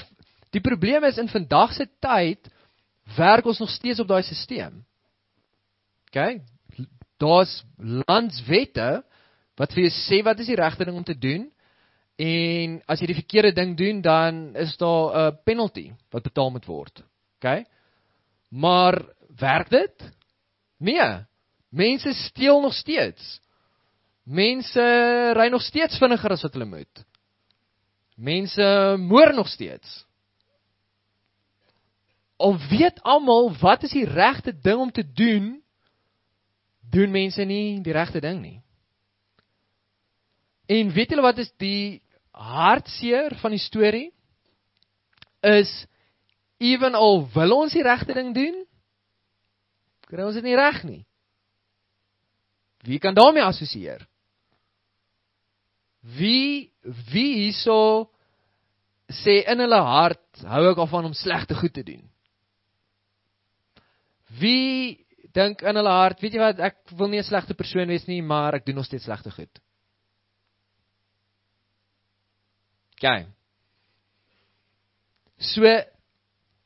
die 0.52 0.60
probleem 0.60 1.04
is 1.08 1.18
in 1.20 1.30
vandag 1.32 1.72
se 1.72 1.86
tyd 2.04 2.50
werk 3.16 3.46
ons 3.48 3.60
nog 3.62 3.70
steeds 3.72 4.00
op 4.02 4.10
daai 4.10 4.22
stelsel. 4.22 4.82
OK? 6.10 6.42
Daar's 7.22 7.62
landswette 7.78 9.02
wat 9.60 9.72
vir 9.72 9.86
jou 9.86 9.92
sê 9.94 10.20
wat 10.26 10.40
is 10.42 10.50
die 10.50 10.58
regte 10.58 10.84
ding 10.84 10.96
om 10.98 11.06
te 11.06 11.16
doen 11.16 11.48
en 12.22 12.76
as 12.90 13.00
jy 13.00 13.08
die 13.10 13.20
verkeerde 13.22 13.54
ding 13.56 13.76
doen 13.78 14.02
dan 14.04 14.42
is 14.56 14.76
daar 14.76 15.32
'n 15.32 15.38
penalty 15.44 15.92
wat 16.10 16.28
betaal 16.28 16.50
moet 16.50 16.66
word. 16.66 17.02
OK? 17.40 17.64
Maar 18.50 19.02
werk 19.40 19.70
dit? 19.70 20.10
Nee. 20.78 21.24
Mense 21.70 22.12
steel 22.12 22.60
nog 22.60 22.74
steeds. 22.74 23.40
Mense 24.24 24.82
ry 25.34 25.48
nog 25.48 25.62
steeds 25.62 25.98
vinniger 25.98 26.30
as 26.30 26.42
wat 26.42 26.52
hulle 26.52 26.68
moet. 26.68 27.04
Mense 28.22 28.94
moer 28.98 29.34
nog 29.34 29.48
steeds. 29.48 30.06
Al 32.36 32.58
weet 32.68 33.02
almal 33.02 33.50
wat 33.58 33.82
is 33.82 33.90
die 33.90 34.06
regte 34.06 34.54
ding 34.60 34.78
om 34.78 34.92
te 34.92 35.02
doen, 35.12 35.62
doen 36.90 37.10
mense 37.10 37.42
nie 37.42 37.80
die 37.82 37.92
regte 37.92 38.20
ding 38.22 38.38
nie. 38.40 38.60
En 40.70 40.92
weet 40.94 41.10
julle 41.10 41.24
wat 41.24 41.42
is 41.42 41.50
die 41.58 42.02
hartseer 42.30 43.34
van 43.42 43.56
die 43.56 43.62
storie? 43.62 44.12
Is 45.42 45.72
ewen 46.62 46.94
al 46.94 47.24
wil 47.34 47.56
ons 47.58 47.74
die 47.74 47.82
regte 47.82 48.14
ding 48.14 48.30
doen, 48.34 48.62
kry 50.06 50.22
ons 50.22 50.38
dit 50.38 50.46
nie 50.46 50.58
reg 50.58 50.82
nie. 50.86 51.02
Wie 52.86 53.02
kan 53.02 53.18
daarmee 53.18 53.42
assosieer? 53.42 54.06
Wie 56.02 56.70
wie 57.10 57.30
hierso 57.44 58.11
sê 59.22 59.42
in 59.50 59.60
hulle 59.60 59.80
hart 59.86 60.44
hou 60.48 60.64
ek 60.70 60.80
af 60.82 60.90
van 60.90 61.08
om 61.10 61.14
slegte 61.16 61.54
goed 61.58 61.74
te 61.74 61.84
doen? 61.86 62.02
Wie 64.40 65.02
dink 65.32 65.62
in 65.62 65.78
hulle 65.78 65.92
hart, 65.92 66.20
weet 66.22 66.36
jy 66.36 66.42
wat, 66.42 66.60
ek 66.60 66.94
wil 66.96 67.08
nie 67.08 67.20
'n 67.20 67.28
slegte 67.28 67.54
persoon 67.54 67.88
wees 67.88 68.06
nie, 68.06 68.22
maar 68.22 68.54
ek 68.54 68.66
doen 68.66 68.76
nog 68.76 68.86
steeds 68.86 69.04
slegte 69.04 69.30
goed. 69.30 69.60
Gaan. 73.00 73.32
So 75.38 75.62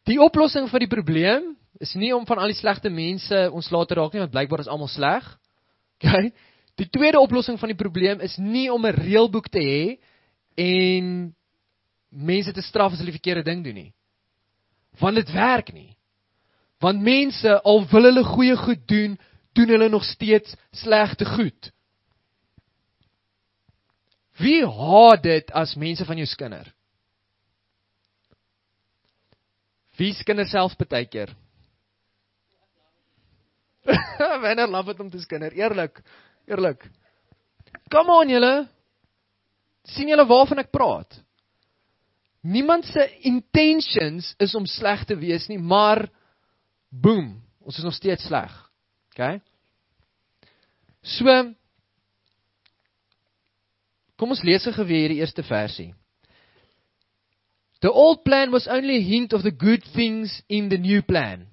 die 0.05 0.19
oplossing 0.21 0.69
vir 0.69 0.81
die 0.81 0.95
probleem 0.95 1.57
is 1.81 1.95
nie 1.95 2.13
om 2.15 2.27
van 2.27 2.39
al 2.39 2.53
die 2.53 2.59
slegte 2.59 2.91
mense 2.91 3.51
ontslae 3.53 3.87
te 3.87 3.95
raak 3.95 4.13
nie, 4.13 4.21
want 4.21 4.33
blykbaar 4.33 4.61
is 4.61 4.69
almal 4.69 4.89
sleg. 4.89 5.25
Okay? 5.97 6.33
Die 6.77 6.89
tweede 6.93 7.21
oplossing 7.21 7.59
van 7.59 7.73
die 7.73 7.79
probleem 7.79 8.21
is 8.21 8.37
nie 8.39 8.69
om 8.73 8.85
'n 8.85 8.93
reëlboek 8.93 9.49
te 9.49 9.61
hê 9.61 9.99
en 10.57 11.35
mense 12.17 12.53
te 12.53 12.65
straf 12.65 12.93
as 12.93 13.01
hulle 13.01 13.13
die 13.13 13.19
verkeerde 13.21 13.45
ding 13.47 13.63
doen 13.65 13.77
nie. 13.77 13.93
Want 15.01 15.21
dit 15.21 15.33
werk 15.35 15.73
nie. 15.73 15.97
Want 16.81 17.05
mense 17.05 17.61
al 17.63 17.85
wil 17.91 18.09
hulle 18.09 18.25
goeie 18.25 18.57
goed 18.57 18.85
doen, 18.89 19.17
doen 19.57 19.73
hulle 19.73 19.89
nog 19.89 20.05
steeds 20.05 20.57
slegte 20.73 21.25
goed. 21.37 21.73
Wie 24.37 24.61
haat 24.69 25.23
dit 25.25 25.53
as 25.57 25.77
mense 25.81 26.05
van 26.05 26.21
jou 26.21 26.29
skinder? 26.29 26.69
Wie 29.97 30.13
skinder 30.13 30.49
self 30.49 30.77
baie 30.77 31.09
keer? 31.09 31.33
Wanneer 34.43 34.69
love 34.69 34.93
dit 34.93 35.01
om 35.01 35.11
te 35.11 35.21
skinder? 35.23 35.53
Eerlik. 35.57 36.03
Eerlik. 36.47 36.85
Kom 37.91 38.11
aan 38.11 38.29
julle. 38.29 38.55
sien 39.87 40.09
julle 40.11 40.27
waarvan 40.27 40.59
ek 40.65 40.73
praat? 40.75 41.21
Niemand 42.47 42.87
se 42.87 43.03
intentions 43.27 44.35
is 44.39 44.55
om 44.55 44.67
sleg 44.71 45.03
te 45.09 45.17
wees 45.19 45.49
nie, 45.51 45.59
maar 45.59 46.05
boem, 46.91 47.33
ons 47.67 47.79
is 47.81 47.87
nog 47.87 47.97
steeds 47.97 48.29
sleg. 48.29 48.53
OK? 49.11 49.39
So 51.03 51.33
Kom 54.17 54.33
ons 54.33 54.43
lees 54.49 54.65
gou 54.65 54.85
weer 54.89 55.05
hierdie 55.05 55.21
eerste 55.21 55.45
versie. 55.45 55.91
The 57.85 57.93
old 57.93 58.23
plan 58.25 58.51
was 58.51 58.67
only 58.67 58.97
a 58.97 59.05
hint 59.05 59.35
of 59.37 59.45
the 59.45 59.53
good 59.53 59.85
things 59.93 60.41
in 60.49 60.71
the 60.73 60.79
new 60.81 61.03
plan. 61.03 61.47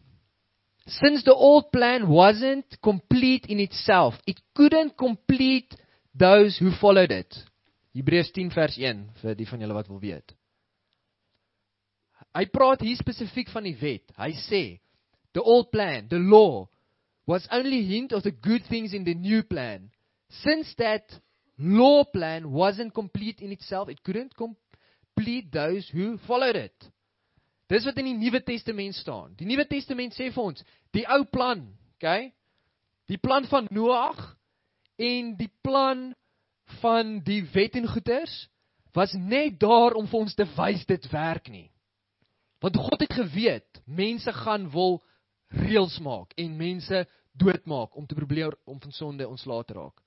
Since 0.87 1.23
the 1.23 1.35
old 1.35 1.71
plan 1.71 2.07
wasn't 2.07 2.79
complete 2.81 3.47
in 3.51 3.59
itself, 3.59 4.15
it 4.25 4.39
couldn't 4.55 4.95
complete 4.97 5.75
those 6.15 6.57
who 6.57 6.71
followed 6.79 7.11
it. 7.11 7.35
Hebreërs 7.95 8.31
10 8.31 8.51
vers 8.55 8.79
1 8.79 9.03
vir 9.21 9.35
die 9.35 9.47
van 9.47 9.63
julle 9.63 9.75
wat 9.75 9.91
wil 9.91 9.99
weet. 9.99 10.33
Hy 12.33 12.47
praat 12.49 12.81
hier 12.81 12.97
spesifiek 12.97 13.51
van 13.53 13.67
die 13.67 13.75
wet. 13.77 14.09
Hy 14.17 14.31
sê 14.47 14.63
the 15.33 15.41
old 15.41 15.71
plan, 15.71 16.07
the 16.09 16.19
law 16.19 16.67
was 17.25 17.47
only 17.51 17.79
a 17.79 17.87
hint 17.87 18.13
of 18.13 18.23
the 18.23 18.31
good 18.31 18.65
things 18.69 18.93
in 18.93 19.03
the 19.03 19.13
new 19.13 19.43
plan. 19.43 19.89
Since 20.43 20.73
that 20.77 21.13
law 21.57 22.03
plan 22.03 22.51
wasn't 22.51 22.93
complete 22.93 23.41
in 23.41 23.51
itself, 23.51 23.89
it 23.89 24.03
couldn't 24.03 24.35
complete 24.35 25.51
those 25.51 25.87
who 25.93 26.17
followed 26.27 26.55
it. 26.55 26.75
Dis 27.69 27.85
wat 27.85 27.97
in 27.97 28.09
die 28.09 28.17
Nuwe 28.17 28.43
Testament 28.43 28.95
staan. 28.95 29.33
Die 29.39 29.47
Nuwe 29.47 29.65
Testament 29.69 30.13
sê 30.17 30.29
vir 30.33 30.43
ons, 30.43 30.65
die 30.93 31.05
ou 31.09 31.23
plan, 31.25 31.63
okay? 31.97 32.33
Die 33.09 33.17
plan 33.17 33.47
van 33.49 33.69
Noag 33.73 34.19
en 35.01 35.33
die 35.39 35.49
plan 35.63 36.11
van 36.81 37.19
die 37.25 37.41
wet 37.53 37.77
en 37.79 37.87
goeders 37.89 38.33
was 38.93 39.13
net 39.17 39.57
daar 39.61 39.95
om 39.97 40.07
vir 40.09 40.19
ons 40.25 40.35
te 40.37 40.45
wys 40.57 40.83
dit 40.89 41.07
werk 41.13 41.49
nie. 41.49 41.69
Want 42.63 42.79
God 42.79 43.01
het 43.03 43.13
geweet 43.13 43.81
mense 43.85 44.31
gaan 44.33 44.69
wil 44.71 45.01
reëls 45.51 45.99
maak 45.99 46.31
en 46.39 46.55
mense 46.55 47.03
doodmaak 47.35 47.95
om 47.95 48.05
te 48.07 48.15
probeer 48.15 48.55
om 48.63 48.79
van 48.79 48.91
sonde 48.91 49.27
ontslae 49.27 49.65
te 49.67 49.73
raak. 49.73 49.99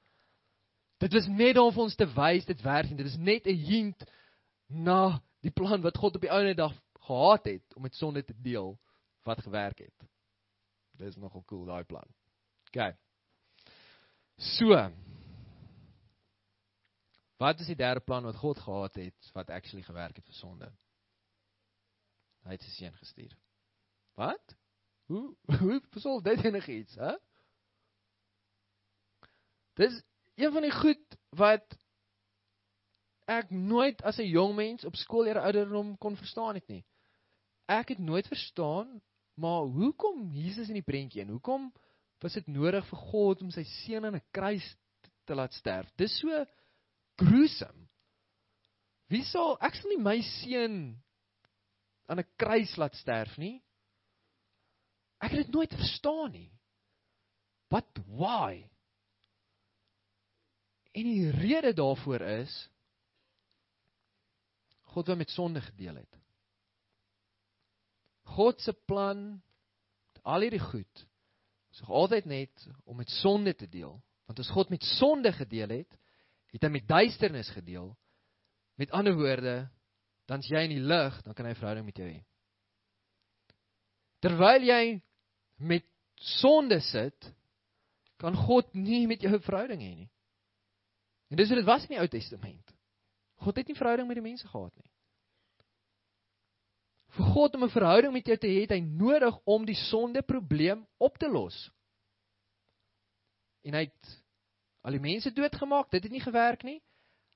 Dit 0.98 1.12
was 1.12 1.26
net 1.28 1.58
om 1.60 1.72
vir 1.74 1.82
ons 1.82 1.96
te 1.98 2.06
wys 2.14 2.48
dit 2.48 2.62
werk 2.64 2.88
nie. 2.88 2.96
Dit 3.02 3.12
is 3.12 3.18
net 3.20 3.46
'n 3.46 3.64
hint 3.68 4.04
na 4.68 5.20
die 5.44 5.52
plan 5.52 5.82
wat 5.82 5.98
God 5.98 6.16
op 6.16 6.24
die 6.24 6.32
ouene 6.32 6.54
dag 6.54 6.72
gehad 7.06 7.44
het 7.44 7.76
om 7.76 7.82
met 7.82 7.94
sonde 7.94 8.24
te 8.24 8.34
deel 8.42 8.78
wat 9.22 9.42
gewerk 9.42 9.78
het. 9.78 10.08
Dit 10.96 11.08
is 11.08 11.16
nogal 11.16 11.44
cool 11.44 11.64
daai 11.64 11.84
plan. 11.84 12.08
OK. 12.68 12.96
So. 14.36 14.90
Wat 17.36 17.60
is 17.60 17.66
die 17.66 17.76
derde 17.76 18.00
plan 18.00 18.24
wat 18.24 18.36
God 18.36 18.58
gehad 18.58 18.94
het 18.94 19.30
wat 19.32 19.50
actually 19.50 19.82
gewerk 19.82 20.16
het 20.16 20.24
vir 20.24 20.34
sonde? 20.34 20.72
Hy 22.46 22.54
het 22.54 22.62
sy 22.62 22.72
seun 22.76 22.94
gestuur. 23.00 23.32
Wat? 24.18 24.56
Hoe 25.10 25.34
hoe 25.60 25.80
sou 26.02 26.20
dit 26.22 26.44
enigiets, 26.44 26.94
hè? 26.94 27.14
Dis 29.76 29.98
een 30.36 30.52
van 30.52 30.64
die 30.64 30.72
goed 30.72 31.18
wat 31.36 31.76
ek 33.26 33.50
nooit 33.50 34.02
as 34.06 34.18
'n 34.22 34.30
jong 34.30 34.54
mens 34.54 34.84
op 34.84 34.96
skool 34.96 35.26
eer 35.26 35.40
ouderdom 35.42 35.96
kon 35.98 36.16
verstaan 36.16 36.54
het 36.54 36.68
nie. 36.68 36.84
ek 37.66 37.88
het 37.88 37.98
nooit 37.98 38.26
verstaan 38.26 39.02
maar 39.34 39.62
hoekom 39.62 40.30
Jesus 40.30 40.68
in 40.68 40.78
die 40.78 40.86
prentjie 40.86 41.20
en 41.22 41.28
hoekom 41.28 41.72
was 42.22 42.32
dit 42.32 42.46
nodig 42.46 42.86
vir 42.88 42.98
God 42.98 43.42
om 43.42 43.50
sy 43.50 43.64
seun 43.64 44.04
aan 44.04 44.14
'n 44.16 44.28
kruis 44.30 44.76
te 45.24 45.34
laat 45.34 45.52
sterf? 45.52 45.90
Dis 45.96 46.18
so 46.18 46.46
gruesome. 47.16 47.88
Wie 49.08 49.24
sal 49.24 49.58
ek 49.60 49.74
sal 49.74 49.90
nie 49.90 50.02
my 50.02 50.20
seun 50.22 51.02
aan 52.06 52.20
'n 52.20 52.32
kruis 52.36 52.76
laat 52.76 52.94
sterf 52.94 53.36
nie? 53.36 53.62
Ek 55.18 55.30
het 55.30 55.46
dit 55.46 55.54
nooit 55.54 55.74
verstaan 55.74 56.30
nie. 56.30 56.52
But 57.68 57.98
why? 58.06 58.70
En 60.92 61.04
die 61.04 61.30
rede 61.30 61.72
daarvoor 61.72 62.20
is 62.20 62.68
God 64.96 65.06
wou 65.06 65.16
met 65.16 65.30
sonde 65.30 65.60
gedeel 65.60 65.94
het. 65.94 66.14
God 68.22 68.60
se 68.60 68.72
plan 68.72 69.42
al 70.22 70.40
hierdie 70.40 70.62
goed 70.62 71.06
is 71.70 71.80
nog 71.80 71.90
altyd 71.90 72.24
net 72.24 72.68
om 72.84 72.96
met 72.96 73.10
sonde 73.10 73.54
te 73.54 73.68
deel. 73.68 74.02
Want 74.26 74.38
as 74.38 74.50
God 74.50 74.70
met 74.72 74.82
sonde 74.96 75.32
gedeel 75.32 75.68
het, 75.68 75.98
het 76.54 76.64
hy 76.64 76.70
met 76.72 76.88
duisternis 76.88 77.50
gedeel. 77.52 77.90
Met 78.80 78.90
ander 78.96 79.14
woorde, 79.14 79.68
dan's 80.26 80.48
jy 80.50 80.64
in 80.66 80.74
die 80.74 80.82
lig, 80.82 81.20
dan 81.22 81.34
kan 81.34 81.46
hy 81.46 81.54
verhouding 81.54 81.86
met 81.86 82.00
jou 82.00 82.08
hê. 82.08 82.20
Terwyl 84.24 84.66
jy 84.66 84.82
met 85.56 85.86
sonde 86.38 86.80
sit, 86.80 87.30
kan 88.18 88.36
God 88.46 88.72
nie 88.74 89.04
met 89.06 89.22
jou 89.22 89.38
verhouding 89.44 89.82
hê 89.84 89.92
nie. 89.94 90.10
En 91.30 91.38
dis 91.38 91.50
wat 91.50 91.60
dit 91.60 91.68
was 91.68 91.86
in 91.86 91.96
die 91.96 92.00
Ou 92.00 92.08
Testament. 92.10 92.74
God 93.44 93.58
het 93.60 93.68
nie 93.68 93.76
verhouding 93.76 94.08
met 94.08 94.18
die 94.18 94.24
mense 94.24 94.48
gehad 94.48 94.72
nie. 94.78 94.90
Vir 97.16 97.32
God 97.32 97.54
om 97.56 97.64
'n 97.64 97.72
verhouding 97.72 98.12
met 98.12 98.26
jou 98.26 98.36
te 98.36 98.46
hê, 98.46 98.60
het 98.60 98.70
hy 98.70 98.80
nodig 98.80 99.38
om 99.44 99.64
die 99.64 99.78
sonde 99.88 100.22
probleem 100.22 100.86
op 100.98 101.18
te 101.18 101.28
los. 101.28 101.70
En 103.64 103.74
hy 103.74 103.84
het 103.88 104.22
al 104.82 104.92
die 104.92 105.00
mense 105.00 105.32
doodgemaak, 105.32 105.90
dit 105.90 106.02
het 106.02 106.12
nie 106.12 106.20
gewerk 106.20 106.62
nie. 106.62 106.80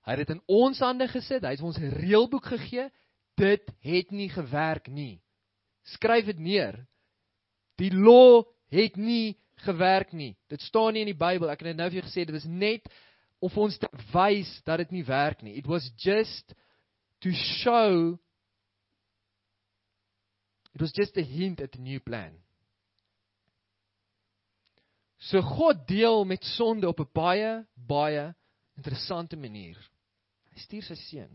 Hy 0.06 0.16
het 0.16 0.22
dit 0.24 0.36
in 0.36 0.42
ons 0.48 0.78
hande 0.80 1.08
gesit, 1.08 1.44
hy 1.44 1.54
het 1.54 1.64
ons 1.64 1.78
'n 1.78 1.92
reëlboek 1.92 2.44
gegee. 2.44 2.90
Dit 3.36 3.70
het 3.80 4.10
nie 4.10 4.28
gewerk 4.28 4.88
nie. 4.88 5.20
Skryf 5.84 6.26
dit 6.26 6.38
neer. 6.38 6.86
Die 7.76 7.92
law 7.94 8.44
het 8.70 8.96
nie 8.96 9.38
gewerk 9.64 10.12
nie. 10.12 10.36
Dit 10.48 10.60
staan 10.60 10.92
nie 10.92 11.00
in 11.00 11.12
die 11.12 11.24
Bybel. 11.26 11.50
Ek 11.50 11.60
het 11.60 11.76
nou 11.76 11.90
vir 11.90 12.00
jou 12.00 12.08
gesê 12.08 12.26
dit 12.26 12.34
is 12.34 12.44
net 12.44 12.88
of 13.40 13.56
ons 13.56 13.78
te 13.78 13.88
wys 14.12 14.62
dat 14.64 14.78
dit 14.78 14.90
nie 14.90 15.04
werk 15.04 15.42
nie. 15.42 15.56
It 15.56 15.66
was 15.66 15.90
just 15.96 16.54
to 17.20 17.30
show 17.32 18.18
It 20.74 20.80
was 20.80 20.92
just 20.92 21.16
a 21.16 21.22
hint 21.22 21.60
at 21.60 21.74
a 21.74 21.80
new 21.80 22.00
plan. 22.00 22.32
So 25.18 25.42
God 25.42 25.86
deel 25.86 26.24
met 26.24 26.44
sonde 26.44 26.88
op 26.88 27.00
'n 27.00 27.10
baie 27.12 27.66
baie 27.74 28.34
interessante 28.76 29.36
manier. 29.36 29.89
Hy 30.50 30.58
stuur 30.64 30.82
sy 30.82 30.98
seun. 31.06 31.32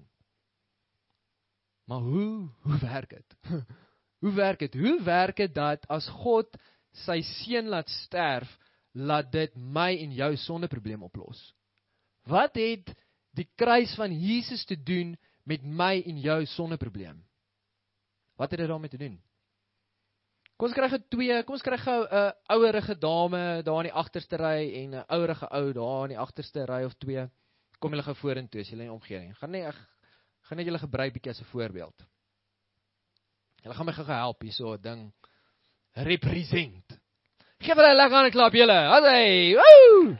Maar 1.86 2.00
hoe 2.00 2.50
hoe 2.66 2.80
werk 2.82 3.10
dit? 3.10 3.36
Hoe 4.24 4.34
werk 4.34 4.60
dit? 4.60 4.74
Hoe 4.74 5.04
werk 5.04 5.38
dit 5.38 5.52
dat 5.54 5.84
as 5.92 6.08
God 6.24 6.56
sy 7.06 7.20
seun 7.22 7.68
laat 7.70 7.90
sterf, 7.94 8.50
laat 8.96 9.28
dit 9.32 9.54
my 9.56 9.92
en 10.02 10.16
jou 10.16 10.32
sondeprobleem 10.40 11.04
oplos? 11.06 11.38
Wat 12.26 12.56
het 12.58 12.90
die 13.38 13.46
kruis 13.60 13.94
van 14.00 14.16
Jesus 14.16 14.66
te 14.66 14.80
doen 14.82 15.14
met 15.44 15.62
my 15.62 16.00
en 16.08 16.24
jou 16.24 16.40
sondeprobleem? 16.56 17.20
Wat 18.40 18.52
het 18.52 18.60
dit 18.64 18.72
daarmee 18.72 18.90
te 18.90 18.98
doen? 18.98 19.20
Kom 20.56 20.70
ons 20.70 20.76
kry 20.76 20.88
gou 20.90 21.02
twee, 21.12 21.38
kom 21.44 21.58
ons 21.58 21.64
kry 21.64 21.78
gou 21.78 22.00
'n 22.02 22.16
uh, 22.16 22.32
ouerige 22.56 22.96
dame 22.96 23.62
daar 23.68 23.82
in 23.84 23.90
die 23.92 24.00
agterste 24.02 24.38
ry 24.40 24.72
en 24.82 24.96
'n 24.96 25.06
ouerige 25.12 25.48
ou 25.52 25.74
daar 25.74 26.04
in 26.08 26.16
die 26.16 26.24
agterste 26.24 26.66
ry 26.66 26.84
of 26.86 26.96
twee. 26.96 27.30
Kom 27.80 27.92
julle 27.92 28.04
gou 28.04 28.16
vorentoe 28.16 28.62
as 28.62 28.70
julle 28.72 28.88
in 28.88 28.94
omgewing. 28.94 29.34
Gaan 29.40 29.52
net 29.52 29.70
ek 29.72 29.80
gaan 30.48 30.58
net 30.60 30.68
julle 30.70 30.80
gebruik 30.80 31.14
bietjie 31.14 31.32
as 31.32 31.42
'n 31.42 31.52
voorbeeld. 31.52 32.06
Julle 33.64 33.76
gaan 33.76 33.86
my 33.86 33.94
gou 33.94 34.06
help 34.06 34.42
hierso 34.42 34.74
'n 34.74 34.82
ding 34.82 35.14
represent. 35.94 37.00
Geef 37.60 37.76
hulle 37.76 37.92
'n 37.92 37.98
lekker 37.98 38.18
aan 38.18 38.32
klap 38.32 38.54
julle. 38.54 38.80
Hey! 39.02 39.56
Woo! 39.56 40.18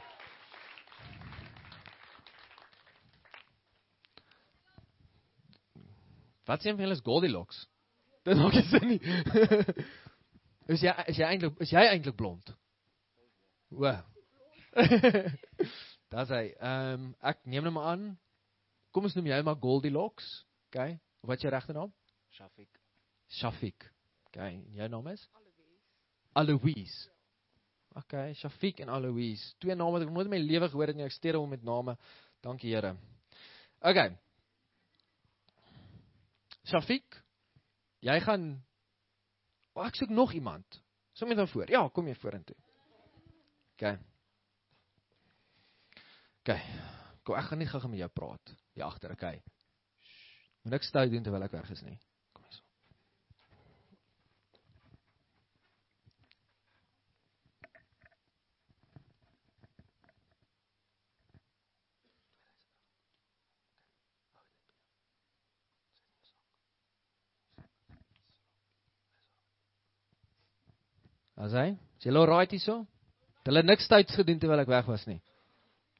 Wat 6.46 6.62
sê 6.62 6.70
julle 6.70 6.94
is 6.94 7.00
Goldilocks? 7.02 7.66
Dit 8.24 8.36
maak 8.36 8.52
nie 8.54 8.62
sin 8.62 8.88
nie. 8.88 9.00
is 10.74 10.82
jy 10.82 10.94
is 11.10 11.18
jy 11.18 11.26
eintlik 11.26 11.60
is 11.60 11.70
jy 11.70 11.82
eintlik 11.90 12.16
blond? 12.16 12.54
O. 13.70 13.92
Daar's 16.12 16.30
hy. 16.30 16.44
Ehm 16.60 16.92
um, 16.94 17.08
ek 17.20 17.42
neem 17.44 17.66
nou 17.66 17.74
maar 17.74 17.92
aan. 17.94 18.06
Kom 18.94 19.08
ons 19.08 19.16
noem 19.18 19.32
jou 19.32 19.42
maar 19.48 19.58
Goldilocks. 19.62 20.28
OK. 20.68 20.98
Wat 21.26 21.36
is 21.36 21.46
jou 21.46 21.52
regte 21.52 21.74
naam? 21.74 21.92
Shafik. 22.36 22.80
Shafik. 23.40 23.90
OK. 24.28 24.36
En 24.36 24.62
jou 24.78 24.88
naam 24.88 25.10
is? 25.12 25.26
Aloise. 26.36 27.10
OK, 27.96 28.14
Shafik 28.36 28.80
en 28.84 28.92
Aloise. 28.92 29.54
Twee 29.58 29.74
name 29.74 29.96
wat 29.96 30.04
ek 30.04 30.12
nooit 30.12 30.28
in 30.28 30.34
my 30.34 30.40
lewe 30.42 30.68
gehoor 30.68 30.92
het 30.92 30.98
nie. 30.98 31.06
Ek 31.08 31.14
steur 31.16 31.38
hom 31.40 31.50
met 31.50 31.64
name. 31.64 31.96
Dankie 32.44 32.74
Here. 32.74 32.92
OK. 33.80 34.02
Shafik, 36.66 37.20
jy 38.02 38.16
gaan 38.24 38.48
oh, 39.76 39.84
ek 39.86 39.96
soek 39.98 40.10
nog 40.10 40.34
iemand. 40.34 40.80
Som 41.16 41.30
net 41.30 41.38
dan 41.38 41.48
voor. 41.48 41.70
Ja, 41.70 41.84
kom 41.88 42.08
jy 42.10 42.16
vorentoe. 42.18 42.56
OK. 43.76 43.96
OK. 46.46 46.54
Kom 47.26 47.34
ek 47.34 47.48
gaan 47.48 47.58
net 47.58 47.72
gou-gou 47.72 47.88
met 47.90 47.98
jou 47.98 48.10
praat. 48.14 48.52
Hier 48.78 48.84
agter, 48.86 49.10
OK. 49.16 49.24
Moet 50.62 50.76
ek 50.78 50.84
stout 50.86 51.10
doen 51.10 51.24
terwyl 51.26 51.42
ek 51.42 51.56
weg 51.56 51.72
is 51.74 51.82
nie. 51.82 51.96
Kom 52.30 52.46
hier. 52.46 52.62
As 71.36 71.58
hy, 71.58 71.66
is 71.98 72.06
jy 72.06 72.14
al 72.14 72.30
right 72.30 72.54
hierso? 72.54 72.84
Hulle 73.50 73.66
niks 73.66 73.90
stouts 73.90 74.14
gedoen 74.14 74.38
terwyl 74.38 74.62
ek 74.62 74.70
weg 74.70 74.94
was 74.94 75.10
nie. 75.10 75.18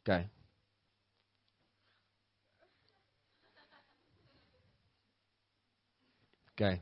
OK. 0.07 0.23
OK. 6.57 6.79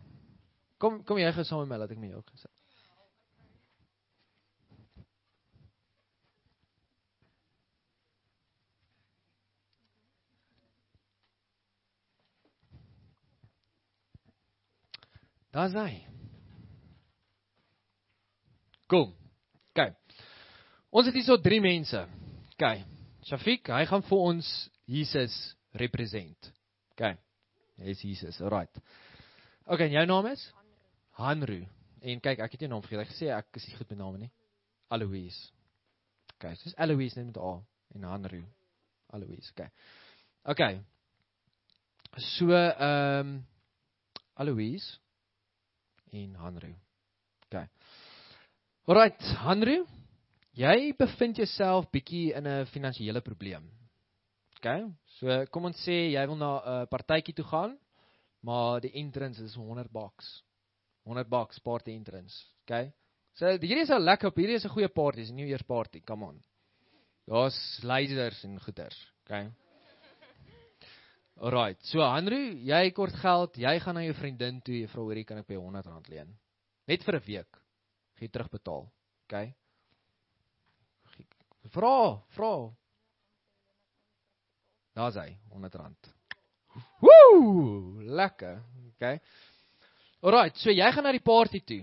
Kom 0.78 1.00
kom 1.02 1.18
jy 1.18 1.32
gou 1.34 1.42
saam 1.42 1.64
met 1.64 1.74
my 1.74 1.80
laat 1.82 1.90
ek 1.90 1.98
met 1.98 2.12
jou 2.14 2.22
gesê. 2.30 2.50
Daar's 15.54 15.74
hy. 15.78 16.00
Kom. 18.90 19.12
Kyk. 19.74 19.94
Ons 20.90 21.06
het 21.06 21.14
hier 21.14 21.26
so 21.26 21.38
drie 21.42 21.60
mense. 21.62 22.00
Kyk. 22.58 22.82
Shafiq, 23.24 23.70
hy 23.70 23.84
gaan 23.88 24.02
vir 24.06 24.24
ons 24.30 24.48
Jesus 24.90 25.34
represent. 25.78 26.50
Kyk. 26.98 27.22
Hy 27.78 27.94
is 27.94 28.02
Jesus. 28.02 28.40
Alright. 28.42 28.82
Okay, 29.64 29.88
jou 29.88 30.04
naam 30.06 30.26
is? 30.28 30.42
Hanru. 31.16 31.62
En 32.04 32.20
kyk, 32.20 32.42
ek 32.44 32.52
het 32.52 32.64
jou 32.66 32.68
naam 32.68 32.82
vergeet. 32.84 33.06
Ek 33.06 33.12
gesê 33.14 33.30
ek 33.32 33.56
is 33.56 33.64
nie 33.70 33.76
goed 33.78 33.92
met 33.94 33.98
name 33.98 34.18
nie. 34.26 34.30
Aloise. 34.92 35.46
Okay, 36.34 36.52
dis 36.60 36.76
Aloise 36.76 37.16
net 37.16 37.30
met 37.30 37.38
A 37.40 37.52
en 37.94 38.04
Hanru. 38.10 38.42
Aloise. 39.16 39.52
Okay. 39.54 39.70
Okay. 40.44 40.80
So, 42.34 42.52
ehm 42.52 43.30
um, 43.30 43.38
Aloise 44.36 44.98
en 46.12 46.34
Hanru. 46.42 46.74
Okay. 47.46 47.64
Alright, 48.84 49.22
Hanru, 49.46 49.78
jy 50.58 50.92
bevind 50.98 51.40
jouself 51.40 51.88
bietjie 51.94 52.34
in 52.36 52.46
'n 52.46 52.66
finansiële 52.66 53.20
probleem. 53.24 53.64
Okay? 54.58 54.84
So 55.16 55.46
kom 55.50 55.64
ons 55.64 55.80
sê 55.86 56.12
jy 56.12 56.26
wil 56.26 56.36
na 56.36 56.50
'n 56.52 56.82
uh, 56.82 56.86
partytjie 56.86 57.34
toe 57.34 57.48
gaan, 57.48 57.78
maar 58.44 58.82
die 58.84 58.92
entrance 59.00 59.42
is 59.42 59.54
100 59.56 59.90
bucks. 59.92 60.42
100 61.08 61.28
bucks 61.28 61.58
party 61.64 61.94
entrance. 61.96 62.36
Okay? 62.64 62.92
So 63.34 63.50
hierdie 63.50 63.82
is 63.82 63.90
'n 63.90 64.04
lekker, 64.04 64.32
hierdie 64.36 64.56
is 64.60 64.64
'n 64.64 64.74
goeie 64.74 64.88
party, 64.88 65.20
is 65.20 65.30
'n 65.30 65.36
New 65.36 65.46
Year's 65.46 65.66
party, 65.66 66.00
come 66.00 66.24
on. 66.24 66.42
Daar's 67.26 67.80
lasers 67.82 68.44
en 68.44 68.60
goeters, 68.60 68.96
okay? 69.24 69.50
Alraight. 71.40 71.82
So 71.82 71.98
Henry, 72.04 72.60
jy 72.62 72.90
kort 72.90 73.14
geld, 73.18 73.56
jy 73.56 73.78
gaan 73.80 73.94
na 73.94 74.04
jou 74.04 74.14
vriendin 74.14 74.60
toe, 74.62 74.74
jy 74.74 74.88
vra 74.92 75.02
hoorie 75.02 75.24
kan 75.24 75.38
ek 75.38 75.48
by 75.48 75.56
R100 75.56 76.08
leen? 76.12 76.38
Net 76.86 77.02
vir 77.02 77.16
'n 77.16 77.26
week. 77.26 77.60
Gee 78.18 78.28
terugbetaal. 78.28 78.92
OK? 79.24 79.54
Vra, 81.72 82.22
vra. 82.36 82.52
Daar's 84.94 85.16
hy, 85.16 85.38
R100. 85.50 86.14
Woew, 87.04 88.04
lekker. 88.16 88.62
OK. 88.94 89.10
Alraight, 90.24 90.56
so 90.62 90.72
jy 90.72 90.90
gaan 90.92 91.04
na 91.04 91.12
die 91.12 91.24
party 91.24 91.60
toe. 91.60 91.82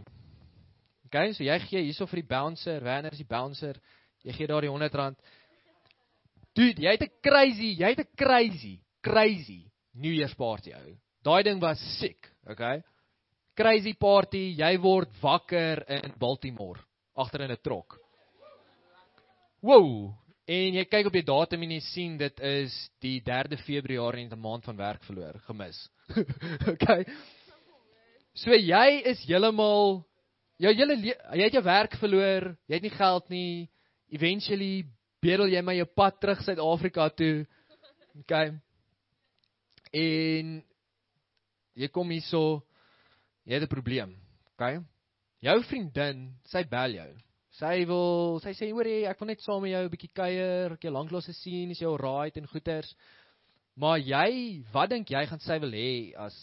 OK, 1.06 1.34
so 1.38 1.44
jy 1.44 1.58
gee 1.68 1.84
hierso 1.90 2.08
vir 2.10 2.22
die 2.22 2.30
bouncer, 2.30 2.82
Werner 2.84 3.14
is 3.14 3.22
die 3.22 3.28
bouncer. 3.30 3.78
Jy 4.26 4.38
gee 4.38 4.50
daar 4.50 4.66
die 4.66 4.72
R100. 4.72 5.18
Dude, 6.58 6.84
jy 6.84 6.92
het 6.96 7.04
'n 7.04 7.12
crazy, 7.22 7.76
jy 7.80 7.90
het 7.94 8.00
'n 8.00 8.16
crazy, 8.16 8.80
crazy 9.02 9.62
New 9.94 10.14
Year's 10.14 10.34
party 10.36 10.74
ou. 10.74 10.96
Daai 11.24 11.44
ding 11.44 11.62
was 11.62 11.80
sick, 12.00 12.32
okay? 12.48 12.82
Crazy 13.56 13.94
party, 13.94 14.56
jy 14.58 14.78
word 14.78 15.10
wakker 15.22 15.84
in 15.88 16.14
Baltimore 16.18 16.80
agter 17.16 17.42
in 17.42 17.52
'n 17.52 17.62
trok. 17.62 18.00
Wow, 19.62 20.16
en 20.52 20.78
jy 20.78 20.86
kyk 20.90 21.08
op 21.08 21.16
die 21.16 21.26
datum 21.28 21.64
en 21.66 21.74
jy 21.76 21.82
sien 21.86 22.16
dit 22.20 22.42
is 22.48 22.76
die 23.04 23.20
3de 23.24 23.60
Februarie 23.64 24.26
en 24.26 24.34
'n 24.34 24.42
maand 24.42 24.66
van 24.68 24.78
werk 24.78 25.04
verloor, 25.08 25.40
gemis. 25.48 25.78
okay. 26.74 27.06
So 28.34 28.52
jy 28.56 29.02
is 29.12 29.24
heeltemal 29.28 30.02
jou 30.62 30.74
hele 30.74 30.98
jy 30.98 31.44
het 31.44 31.54
jou 31.54 31.64
werk 31.64 31.96
verloor, 32.00 32.52
jy 32.68 32.76
het 32.76 32.84
nie 32.84 32.98
geld 32.98 33.30
nie. 33.30 33.70
Eventually 34.12 34.86
bedel 35.24 35.48
jy 35.48 35.62
my 35.62 35.76
jou 35.78 35.88
pad 35.96 36.20
terug 36.20 36.42
Suid-Afrika 36.44 37.10
toe. 37.10 37.46
Okay. 38.24 38.52
En 39.94 40.62
jy 41.76 41.88
kom 41.88 42.10
hierso, 42.12 42.64
jy 43.46 43.56
het 43.56 43.64
'n 43.64 43.76
probleem. 43.76 44.16
Okay? 44.54 44.80
Jou 45.42 45.64
vriendin, 45.64 46.36
sy 46.46 46.64
bel 46.70 46.92
jou. 46.92 47.12
Sy 47.60 47.84
wil, 47.90 48.40
sy 48.40 48.54
sê 48.56 48.70
hoor 48.72 48.88
jy, 48.88 49.02
ek 49.12 49.20
wil 49.20 49.28
net 49.28 49.42
saam 49.44 49.60
met 49.64 49.74
jou 49.74 49.84
'n 49.84 49.92
bietjie 49.92 50.14
kuier, 50.16 50.74
ek 50.74 50.86
jou 50.88 50.94
lanklaas 50.94 51.28
gesien, 51.28 51.72
is 51.72 51.82
jy 51.82 51.88
alright 51.90 52.38
en 52.38 52.48
goeters. 52.48 52.96
Maar 53.76 54.00
jy, 54.00 54.64
wat 54.72 54.90
dink 54.90 55.12
jy 55.12 55.26
gaan 55.28 55.40
sy 55.44 55.60
wil 55.60 55.76
hê 55.76 56.14
as 56.16 56.36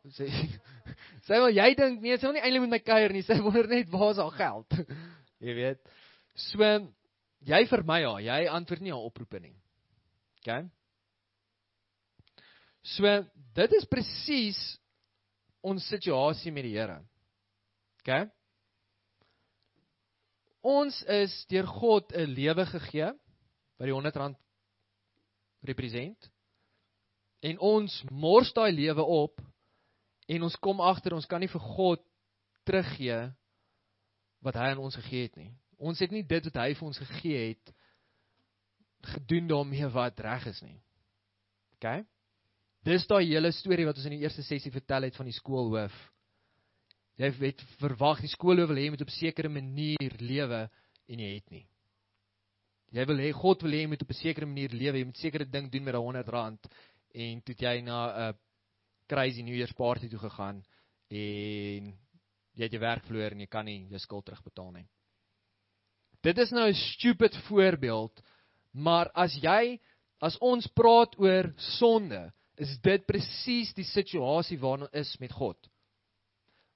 sy 0.16 0.30
sy 1.26 1.38
wil 1.42 1.50
jy 1.52 1.74
dink 1.76 2.00
nee, 2.00 2.16
sy 2.16 2.26
wil 2.26 2.38
nie 2.38 2.42
eintlik 2.42 2.62
met 2.64 2.74
my 2.76 2.80
kuier 2.86 3.12
nie, 3.12 3.22
sy 3.26 3.36
wonder 3.44 3.68
net 3.68 3.90
waar 3.90 4.14
is 4.14 4.22
haar 4.22 4.36
geld. 4.38 4.78
jy 5.44 5.54
weet. 5.58 5.82
So 6.34 6.70
jy 7.50 7.64
vir 7.66 7.82
my 7.84 8.00
ja, 8.04 8.14
jy 8.30 8.40
antwoord 8.48 8.84
nie 8.84 8.94
haar 8.94 9.08
oproepe 9.10 9.40
nie. 9.42 9.56
OK? 10.40 10.62
So 12.94 13.10
dit 13.58 13.72
is 13.76 13.90
presies 13.90 14.60
ons 15.60 15.84
situasie 15.92 16.52
met 16.54 16.64
die 16.64 16.76
Here. 16.78 17.02
OK? 18.00 18.30
Ons 20.60 21.02
is 21.08 21.32
deur 21.48 21.66
God 21.66 22.12
'n 22.12 22.34
lewe 22.36 22.66
gegee 22.66 23.08
wat 23.78 23.86
die 23.88 23.94
100 23.94 24.16
rand 24.16 24.36
represent. 25.64 26.30
En 27.40 27.58
ons 27.58 28.02
mors 28.10 28.52
daai 28.52 28.72
lewe 28.72 29.02
op 29.02 29.40
en 30.28 30.42
ons 30.42 30.56
kom 30.56 30.80
agter 30.80 31.14
ons 31.16 31.26
kan 31.26 31.40
nie 31.40 31.48
vir 31.48 31.60
God 31.60 32.02
teruggee 32.68 33.32
wat 34.44 34.54
hy 34.54 34.70
aan 34.72 34.84
ons 34.84 34.96
gegee 35.00 35.22
het 35.22 35.36
nie. 35.36 35.52
Ons 35.80 36.00
het 36.04 36.12
nie 36.12 36.22
dit 36.22 36.44
wat 36.44 36.60
hy 36.60 36.74
vir 36.74 36.86
ons 36.86 36.98
gegee 36.98 37.48
het 37.48 37.74
gedoen 39.14 39.48
daarmee 39.48 39.88
wat 39.88 40.20
reg 40.20 40.46
is 40.46 40.60
nie. 40.62 40.76
OK? 41.78 42.04
Dis 42.84 43.06
daai 43.08 43.24
hele 43.24 43.52
storie 43.52 43.86
wat 43.88 43.96
ons 43.96 44.08
in 44.08 44.18
die 44.18 44.24
eerste 44.24 44.44
sessie 44.44 44.72
vertel 44.72 45.08
het 45.08 45.16
van 45.16 45.28
die 45.28 45.36
skoolhoof. 45.36 45.96
Jy 47.20 47.28
het 47.42 47.62
verwag 47.82 48.22
die 48.24 48.30
skoolhoof 48.32 48.70
wil 48.70 48.78
hê 48.80 48.86
jy 48.86 48.92
moet 48.94 49.02
op 49.04 49.10
'n 49.12 49.18
sekere 49.18 49.48
manier 49.52 50.14
lewe 50.24 50.60
en 51.08 51.18
jy 51.20 51.34
het 51.34 51.50
nie. 51.50 51.66
Jy 52.92 53.04
wil 53.06 53.18
hê 53.20 53.32
God 53.32 53.62
wil 53.62 53.72
hê 53.76 53.82
jy 53.82 53.90
moet 53.92 54.02
op 54.02 54.10
'n 54.10 54.22
sekere 54.22 54.46
manier 54.46 54.72
lewe, 54.72 54.98
jy 54.98 55.04
moet 55.04 55.20
sekere 55.20 55.44
ding 55.44 55.68
doen 55.70 55.84
met 55.84 55.94
daai 55.94 56.02
100 56.02 56.28
rand 56.28 56.68
en 57.14 57.42
toe 57.42 57.54
jy 57.54 57.80
na 57.82 58.30
'n 58.30 58.34
crazy 59.06 59.42
New 59.42 59.54
Year's 59.54 59.76
party 59.76 60.08
toe 60.08 60.18
gegaan 60.18 60.64
en 61.10 61.92
jy 62.54 62.64
het 62.64 62.72
jou 62.72 62.80
werk 62.80 63.04
verloor 63.04 63.32
en 63.32 63.40
jy 63.40 63.46
kan 63.46 63.64
nie 63.64 63.86
jou 63.90 63.98
skuld 63.98 64.24
terugbetaal 64.24 64.72
nie. 64.72 64.88
Dit 66.22 66.38
is 66.38 66.52
nou 66.52 66.68
'n 66.68 66.74
stupid 66.74 67.36
voorbeeld, 67.48 68.22
maar 68.72 69.10
as 69.14 69.34
jy 69.36 69.78
as 70.20 70.38
ons 70.40 70.66
praat 70.66 71.18
oor 71.18 71.52
sonde, 71.56 72.32
is 72.56 72.78
dit 72.78 73.06
presies 73.06 73.74
die 73.74 73.84
situasie 73.84 74.58
waarin 74.58 74.82
ons 74.82 74.92
is 74.92 75.20
met 75.20 75.32
God. 75.32 75.56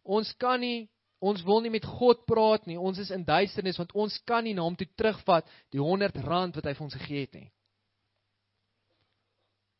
Ons 0.04 0.32
kan 0.38 0.60
nie 0.60 0.88
ons 1.24 1.40
wil 1.46 1.62
nie 1.64 1.72
met 1.72 1.86
God 1.88 2.26
praat 2.28 2.66
nie. 2.68 2.76
Ons 2.76 3.00
is 3.00 3.10
in 3.14 3.24
duisternis 3.24 3.78
want 3.80 3.94
ons 3.96 4.18
kan 4.28 4.44
nie 4.44 4.52
na 4.54 4.66
hom 4.66 4.76
toe 4.76 4.88
terugvat 4.96 5.48
die 5.72 5.80
100 5.80 6.18
rand 6.26 6.56
wat 6.58 6.68
hy 6.68 6.74
vir 6.76 6.84
ons 6.84 6.98
gegee 7.00 7.24
het 7.24 7.38
nie. 7.38 7.48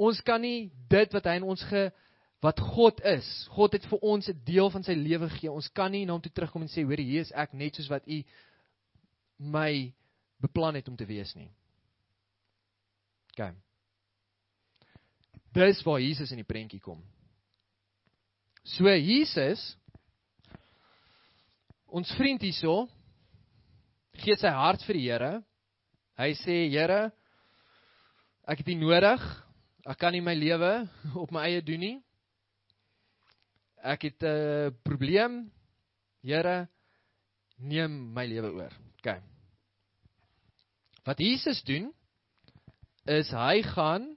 Ons 0.00 0.22
kan 0.24 0.40
nie 0.40 0.70
dit 0.90 1.12
wat 1.14 1.28
hy 1.28 1.37
in 1.38 1.46
ons 1.46 1.62
ge 1.68 1.90
wat 2.44 2.60
God 2.74 2.98
is. 3.08 3.28
God 3.52 3.76
het 3.76 3.84
vir 3.88 4.00
ons 4.02 4.28
'n 4.28 4.40
deel 4.44 4.70
van 4.70 4.82
sy 4.82 4.96
lewe 4.96 5.28
gegee. 5.28 5.52
Ons 5.52 5.68
kan 5.68 5.92
nie 5.92 6.04
na 6.04 6.12
hom 6.12 6.20
toe 6.20 6.32
terugkom 6.32 6.62
en 6.62 6.68
sê, 6.68 6.84
"Hoor, 6.84 6.96
hier 6.96 7.20
is 7.20 7.32
ek 7.32 7.54
net 7.54 7.76
soos 7.76 7.88
wat 7.88 8.08
u 8.08 8.24
my 9.38 9.92
beplan 10.40 10.74
het 10.74 10.88
om 10.88 10.96
te 10.96 11.06
wees 11.06 11.32
nie. 11.34 11.48
OK. 13.34 13.50
Dis 15.54 15.82
waar 15.87 16.00
Jesus 16.02 16.32
in 16.34 16.42
die 16.42 16.48
prentjie 16.48 16.80
kom. 16.82 17.02
So 18.64 18.88
Jesus 18.90 19.62
ons 21.94 22.11
vriend 22.18 22.42
hierso 22.42 22.88
gee 24.18 24.35
sy 24.38 24.50
hart 24.50 24.83
vir 24.87 24.98
die 24.98 25.04
Here. 25.07 25.33
Hy 26.18 26.30
sê 26.40 26.57
Here, 26.72 27.12
ek 28.50 28.62
het 28.62 28.72
U 28.74 28.76
nodig. 28.80 29.22
Ek 29.85 30.00
kan 30.00 30.14
nie 30.14 30.24
my 30.24 30.35
lewe 30.35 30.72
op 31.22 31.35
my 31.35 31.46
eie 31.46 31.62
doen 31.62 31.83
nie. 31.83 31.96
Ek 33.85 34.09
het 34.09 34.22
'n 34.26 34.74
probleem. 34.83 35.44
Here, 36.24 36.68
neem 37.59 38.12
my 38.14 38.26
lewe 38.26 38.50
oor. 38.50 38.72
OK. 38.98 39.20
Wat 41.04 41.18
Jesus 41.20 41.62
doen 41.62 41.92
is 43.07 43.30
hy 43.30 43.62
gaan 43.62 44.16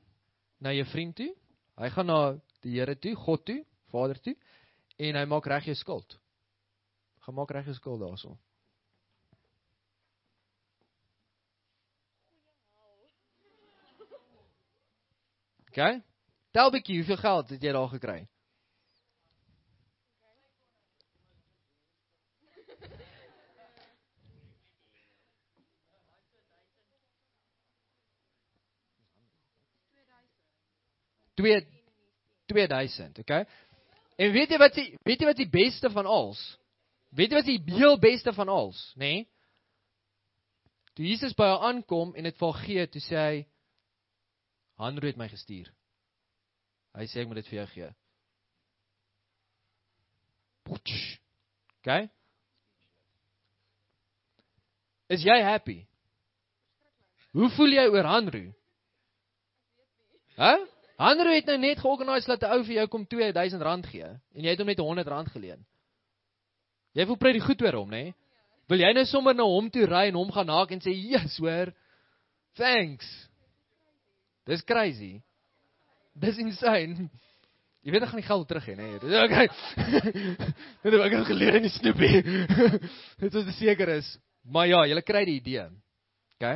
na 0.60 0.72
jou 0.72 0.86
vriend 0.86 1.16
toe. 1.16 1.34
Hy 1.78 1.90
gaan 1.90 2.08
na 2.08 2.22
die 2.64 2.80
Here 2.80 2.96
toe, 2.96 3.14
God 3.16 3.46
toe, 3.46 3.66
Vader 3.92 4.18
toe 4.18 4.36
en 4.98 5.16
hy 5.16 5.26
maak 5.30 5.46
reg 5.46 5.68
jou 5.70 5.76
skuld. 5.76 6.18
Gemaak 7.28 7.52
reg 7.52 7.66
jou 7.68 7.76
skuld 7.76 8.00
daarso. 8.00 8.38
OK. 15.68 15.82
Tel 16.56 16.72
bietjie, 16.72 17.02
hoeveel 17.02 17.20
geld 17.22 17.50
het 17.50 17.64
jy 17.68 17.74
daar 17.76 17.90
gekry? 17.92 18.22
2 31.38 31.68
2000, 32.46 33.20
okay? 33.20 33.46
En 34.16 34.32
weet 34.32 34.50
jy 34.50 34.58
wat 34.58 34.80
jy 34.80 34.86
weet 35.06 35.22
jy 35.22 35.28
wat 35.30 35.38
die 35.38 35.52
beste 35.52 35.92
van 35.94 36.08
als? 36.10 36.40
Weet 37.16 37.32
jy 37.32 37.40
wat 37.40 37.48
die 37.48 37.78
heel 37.78 38.00
beste 38.00 38.34
van 38.34 38.50
als, 38.52 38.80
nê? 38.96 39.00
Nee? 39.00 39.26
Toe 40.98 41.06
Jesus 41.06 41.36
by 41.38 41.46
haar 41.46 41.70
aankom 41.70 42.16
en 42.18 42.26
dit 42.26 42.38
vir 42.38 42.48
haar 42.52 42.64
gee, 42.66 42.88
toe 42.90 43.02
sê 43.06 43.18
hy 43.22 43.38
Hanro 44.78 45.10
het 45.10 45.18
my 45.18 45.28
gestuur. 45.30 45.70
Hy 46.98 47.06
sê 47.10 47.22
ek 47.22 47.30
moet 47.30 47.40
dit 47.42 47.50
vir 47.50 47.60
jou 47.60 47.66
gee. 47.74 47.90
Potsch. 50.66 51.04
Okay? 51.80 52.10
Is 55.14 55.24
jy 55.26 55.38
happy? 55.46 55.80
Hoe 57.38 57.50
voel 57.56 57.78
jy 57.78 57.86
oor 57.94 58.10
Hanro? 58.10 58.44
Hæ? 60.38 60.52
Hanro 60.98 61.34
het 61.34 61.50
nou 61.50 61.58
net 61.62 61.82
georganiseer 61.82 62.38
dat 62.38 62.50
'n 62.50 62.54
ou 62.58 62.64
vir 62.66 62.76
jou 62.82 62.88
kom 62.88 63.06
R2000 63.06 63.90
gee 63.94 64.10
en 64.10 64.44
jy 64.44 64.50
het 64.50 64.60
hom 64.60 64.68
net 64.68 65.08
R100 65.08 65.32
geleen. 65.32 65.66
Jy 66.98 67.06
voel 67.06 67.20
pretty 67.22 67.42
goed 67.44 67.62
oor 67.62 67.78
hom, 67.84 67.94
nê? 67.94 68.10
Wil 68.68 68.82
jy 68.84 68.90
nou 68.98 69.06
sommer 69.08 69.38
na 69.38 69.46
hom 69.48 69.70
toe 69.72 69.86
ry 69.88 70.08
en 70.10 70.18
hom 70.20 70.32
gaan 70.34 70.50
haak 70.52 70.74
en 70.74 70.82
sê, 70.82 70.92
"Jesus, 70.92 71.38
hoor. 71.38 71.72
Thanks." 72.58 73.06
Dis 74.48 74.64
crazy. 74.64 75.22
Dis 76.16 76.38
insane. 76.40 77.10
Jy 77.86 77.94
weet 77.94 78.04
ek 78.04 78.10
gaan 78.12 78.22
die 78.22 78.28
geld 78.28 78.48
terug 78.50 78.66
hê, 78.68 78.76
nê? 78.76 78.88
Dis 79.00 79.14
okay. 79.22 79.48
Dit 80.84 80.96
het 80.96 81.04
ek 81.08 81.28
geleer 81.30 81.60
in 81.60 81.68
die 81.68 81.72
snoepie. 81.72 82.24
Dit 83.22 83.38
is 83.44 83.52
seker 83.60 83.94
is. 83.98 84.10
Maar 84.44 84.68
ja, 84.68 84.82
jy 84.88 85.04
kry 85.06 85.24
die 85.28 85.38
idee. 85.40 85.68
OK. 86.36 86.50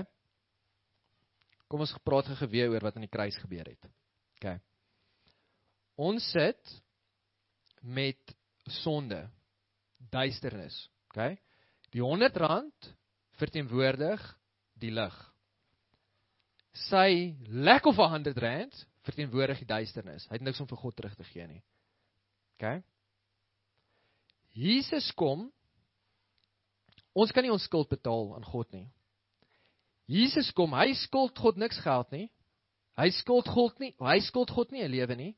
Kom 1.72 1.84
ons 1.86 1.94
gepraat 1.96 2.28
gou 2.28 2.36
geweer 2.36 2.72
oor 2.74 2.84
wat 2.84 2.98
aan 2.98 3.06
die 3.06 3.12
kruis 3.12 3.38
gebeur 3.40 3.68
het. 3.70 3.92
OK. 4.40 4.58
Ons 6.02 6.26
sit 6.34 6.76
met 7.82 8.36
sonde, 8.82 9.22
duisternis, 10.12 10.78
OK? 11.12 11.38
Die 11.92 12.04
100 12.04 12.38
rand 12.40 12.92
verteenwoordig 13.40 14.22
die 14.80 14.92
lig. 14.94 15.16
Sy 16.88 17.36
lack 17.48 17.88
of 17.90 18.00
100 18.00 18.38
rand 18.40 18.86
verteenwoordig 19.08 19.64
die 19.64 19.72
duisternis. 19.72 20.28
Hy 20.30 20.38
het 20.38 20.46
niks 20.46 20.62
om 20.62 20.70
vir 20.70 20.80
God 20.80 20.96
terug 20.96 21.16
te 21.18 21.28
gee 21.28 21.48
nie. 21.48 21.64
OK? 22.56 22.78
Jesus 24.54 25.10
kom 25.18 25.50
Ons 27.12 27.34
kan 27.36 27.44
nie 27.44 27.52
ons 27.52 27.66
skuld 27.68 27.90
betaal 27.92 28.30
aan 28.38 28.46
God 28.48 28.70
nie. 28.72 28.88
Jesus 30.12 30.52
kom, 30.56 30.74
hy 30.76 30.94
skuld 31.00 31.38
God 31.40 31.60
niks 31.60 31.80
geld 31.84 32.12
nie. 32.16 32.28
Hy 33.00 33.08
skuld 33.16 33.48
God 33.52 33.78
nie, 33.84 33.94
hy 34.00 34.20
skuld 34.24 34.52
God 34.52 34.72
nie 34.72 34.84
'n 34.84 34.92
lewe 34.92 35.16
nie. 35.16 35.36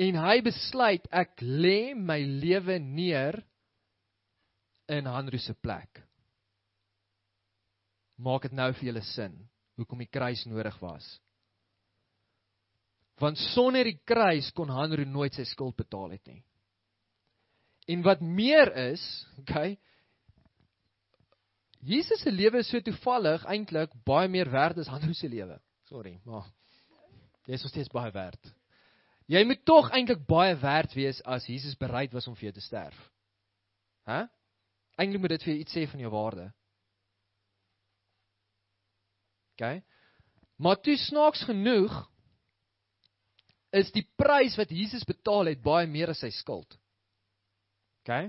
En 0.00 0.16
hy 0.18 0.40
besluit 0.42 1.04
ek 1.14 1.42
lê 1.42 1.94
my 1.94 2.18
lewe 2.18 2.80
neer 2.82 3.38
in 4.90 5.06
Hanru 5.06 5.38
se 5.38 5.54
plek. 5.54 6.02
Maak 8.18 8.48
dit 8.48 8.56
nou 8.58 8.70
vir 8.74 8.90
julle 8.90 9.04
sin 9.14 9.36
hoekom 9.78 10.02
die 10.02 10.10
kruis 10.10 10.44
nodig 10.46 10.74
was. 10.82 11.06
Want 13.22 13.38
sonder 13.54 13.86
die 13.86 14.00
kruis 14.06 14.50
kon 14.54 14.70
Hanru 14.74 15.06
nooit 15.06 15.34
sy 15.38 15.46
skuld 15.46 15.76
betaal 15.78 16.16
het 16.16 16.26
nie. 16.26 16.42
En 17.90 18.02
wat 18.02 18.22
meer 18.22 18.70
is, 18.90 19.02
okay, 19.42 19.76
Jesus 21.84 22.22
se 22.24 22.32
lewe 22.32 22.62
is 22.64 22.70
so 22.72 22.80
toevallig 22.80 23.44
eintlik 23.50 23.92
baie 24.08 24.28
meer 24.32 24.48
werd 24.50 24.78
as 24.80 24.90
Hanru 24.90 25.14
se 25.14 25.28
lewe. 25.28 25.58
Sorry, 25.90 26.16
maar 26.24 26.48
jy 27.44 27.58
is 27.58 27.66
nog 27.66 27.74
steeds 27.74 27.92
baie 27.92 28.10
werd. 28.14 28.54
Jy 29.30 29.40
moet 29.48 29.64
tog 29.64 29.88
eintlik 29.96 30.26
baie 30.28 30.56
werd 30.60 30.92
wees 30.92 31.22
as 31.24 31.46
Jesus 31.48 31.76
bereid 31.80 32.12
was 32.12 32.26
om 32.28 32.36
vir 32.36 32.50
jou 32.50 32.54
te 32.58 32.64
sterf. 32.64 32.96
Hæ? 34.08 34.26
Eintlik 35.00 35.22
moet 35.22 35.36
dit 35.36 35.46
vir 35.46 35.54
jou 35.54 35.60
iets 35.62 35.76
sê 35.76 35.86
van 35.88 36.02
jou 36.04 36.10
waarde. 36.12 36.48
OK. 39.54 39.80
Maar 40.60 40.80
toe 40.84 40.96
snaaks 41.00 41.44
genoeg 41.48 41.94
is 43.74 43.90
die 43.94 44.04
prys 44.18 44.54
wat 44.58 44.70
Jesus 44.70 45.06
betaal 45.08 45.50
het 45.50 45.62
baie 45.64 45.88
meer 45.90 46.12
as 46.12 46.20
sy 46.22 46.30
skuld. 46.34 46.76
OK. 48.04 48.28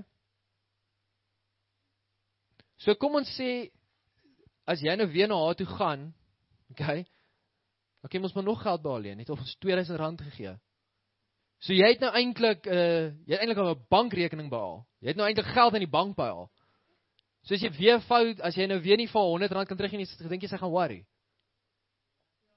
So 2.82 2.96
kom 2.98 3.18
ons 3.20 3.30
sê 3.36 3.68
as 4.66 4.82
jy 4.82 4.96
nou 4.98 5.06
weer 5.12 5.28
na 5.30 5.38
haar 5.44 5.58
toe 5.58 5.68
gaan, 5.76 6.08
OK. 6.72 6.82
Dan 8.02 8.10
kan 8.10 8.26
ons 8.26 8.34
maar 8.34 8.46
nog 8.46 8.62
geld 8.62 8.82
behaal 8.82 9.04
leen, 9.04 9.20
net 9.20 9.30
of 9.30 9.42
ons 9.42 9.54
R2000 9.60 10.24
gegee. 10.30 10.56
So 11.64 11.72
jy 11.72 11.88
het 11.94 12.02
nou 12.04 12.12
eintlik 12.12 12.66
'n 12.66 12.72
uh, 12.72 13.04
jy 13.26 13.32
het 13.32 13.40
eintlik 13.40 13.58
'n 13.58 13.86
bankrekening 13.90 14.50
behaal. 14.50 14.86
Jy 15.00 15.08
het 15.08 15.16
nou 15.16 15.26
eintlik 15.26 15.46
geld 15.46 15.74
in 15.74 15.84
die 15.86 15.90
bank 15.90 16.16
behaal. 16.16 16.50
So 17.42 17.54
as 17.54 17.62
jy 17.62 17.70
weer 17.78 18.00
fout, 18.00 18.40
as 18.40 18.56
jy 18.56 18.66
nou 18.66 18.80
weer 18.80 18.96
nie 18.96 19.06
vir 19.06 19.22
R100 19.22 19.66
kan 19.66 19.76
teruggee 19.76 19.98
nie, 19.98 20.28
dink 20.28 20.42
jy 20.42 20.48
sy 20.48 20.58
gaan 20.58 20.70
worry? 20.70 21.06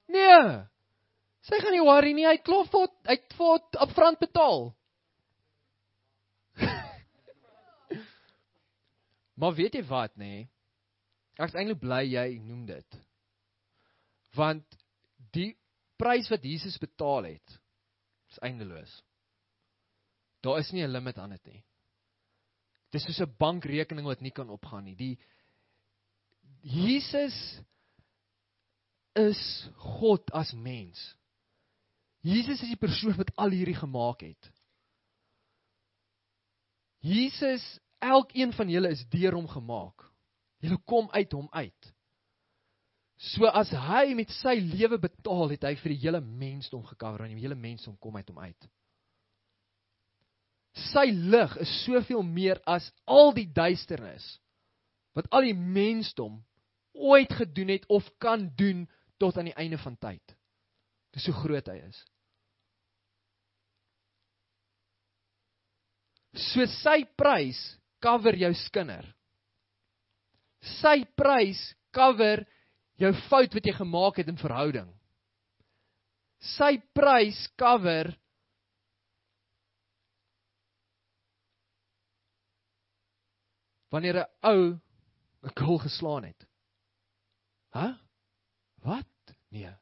Nee. 0.08 0.66
Sy 1.46 1.60
gaan 1.62 1.72
nie 1.72 1.84
worry 1.86 2.12
nie. 2.12 2.26
Hy 2.26 2.36
klop 2.42 2.68
vir 2.72 2.88
hy 3.06 3.16
het 3.16 3.34
vir 3.38 3.60
upfront 3.86 4.18
betaal. 4.18 4.74
Maar 9.40 9.54
weet 9.56 9.74
jy 9.74 9.84
wat 9.88 10.12
nê? 10.20 10.26
Nee? 10.44 10.48
Ek 11.40 11.48
is 11.48 11.54
eintlik 11.56 11.78
bly 11.80 12.02
jy 12.04 12.26
noem 12.44 12.66
dit. 12.68 12.96
Want 14.36 14.76
die 15.32 15.56
prys 15.96 16.28
wat 16.28 16.44
Jesus 16.44 16.76
betaal 16.82 17.24
het 17.30 17.54
is 18.30 18.42
eindeloos. 18.46 19.02
Daar 20.40 20.58
is 20.58 20.70
nie 20.72 20.82
'n 20.82 20.92
limiet 20.92 21.18
aan 21.18 21.30
dit 21.30 21.46
nie. 21.46 21.64
Dis 22.90 23.04
soos 23.04 23.20
'n 23.20 23.36
bankrekening 23.38 24.06
wat 24.06 24.20
nie 24.20 24.30
kan 24.30 24.50
opgaan 24.50 24.84
nie. 24.84 24.96
Die 24.96 25.18
Jesus 26.62 27.60
is 29.14 29.68
God 29.76 30.30
as 30.32 30.52
mens. 30.52 31.16
Jesus 32.20 32.60
is 32.62 32.68
die 32.68 32.80
persoon 32.80 33.16
wat 33.16 33.32
al 33.36 33.50
hierdie 33.50 33.78
gemaak 33.78 34.20
het. 34.20 34.50
Jesus 37.00 37.64
elkeen 37.98 38.52
van 38.52 38.68
julle 38.68 38.90
is 38.92 39.06
deur 39.08 39.32
hom 39.32 39.48
gemaak. 39.48 40.04
Julle 40.60 40.76
kom 40.84 41.08
uit 41.10 41.32
hom 41.32 41.48
uit. 41.50 41.94
So 43.20 43.44
as 43.52 43.68
hy 43.68 44.14
met 44.16 44.30
sy 44.38 44.56
lewe 44.64 44.96
betaal 45.00 45.50
het, 45.52 45.64
hy 45.68 45.74
vir 45.82 45.92
die 45.92 46.02
hele 46.06 46.20
mensdom 46.24 46.84
gekover 46.88 47.26
en 47.26 47.34
die 47.34 47.42
hele 47.42 47.58
mensdom 47.58 47.98
kom 48.00 48.16
uit 48.16 48.30
hom 48.32 48.38
uit. 48.40 48.68
Sy 50.88 51.10
lig 51.12 51.56
is 51.60 51.72
soveel 51.84 52.22
meer 52.24 52.60
as 52.64 52.86
al 53.04 53.34
die 53.36 53.48
duisternis 53.52 54.24
wat 55.18 55.26
al 55.34 55.44
die 55.44 55.56
mensdom 55.56 56.38
ooit 56.94 57.32
gedoen 57.34 57.74
het 57.74 57.84
of 57.92 58.06
kan 58.22 58.46
doen 58.56 58.86
tot 59.20 59.36
aan 59.36 59.50
die 59.50 59.58
einde 59.58 59.78
van 59.82 59.98
tyd. 60.00 60.36
Dis 61.12 61.26
so 61.26 61.36
groot 61.36 61.66
hy 61.68 61.76
is. 61.82 61.98
So 66.54 66.64
sy 66.78 67.02
prys 67.18 67.58
cover 68.00 68.38
jou 68.38 68.52
skinder. 68.62 69.04
Sy 70.78 71.02
prys 71.18 71.60
cover 71.92 72.46
jou 73.00 73.12
fout 73.28 73.54
wat 73.56 73.66
jy 73.66 73.74
gemaak 73.76 74.20
het 74.20 74.28
in 74.28 74.40
verhouding. 74.40 74.88
Sy 76.56 76.76
prys 76.96 77.38
cover 77.60 78.12
wanneer 83.90 84.22
'n 84.22 84.30
ou 84.42 84.78
'n 85.42 85.56
goal 85.56 85.78
geslaan 85.78 86.24
het. 86.24 86.46
Hæ? 87.72 87.86
Huh? 87.86 87.94
Wat? 88.82 89.34
Nee. 89.50 89.74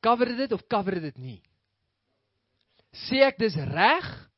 Cover 0.00 0.36
dit 0.36 0.52
of 0.52 0.66
cover 0.68 1.00
dit 1.00 1.16
nie? 1.18 1.42
Sê 2.92 3.26
ek 3.26 3.38
dis 3.38 3.54
reg 3.54 4.30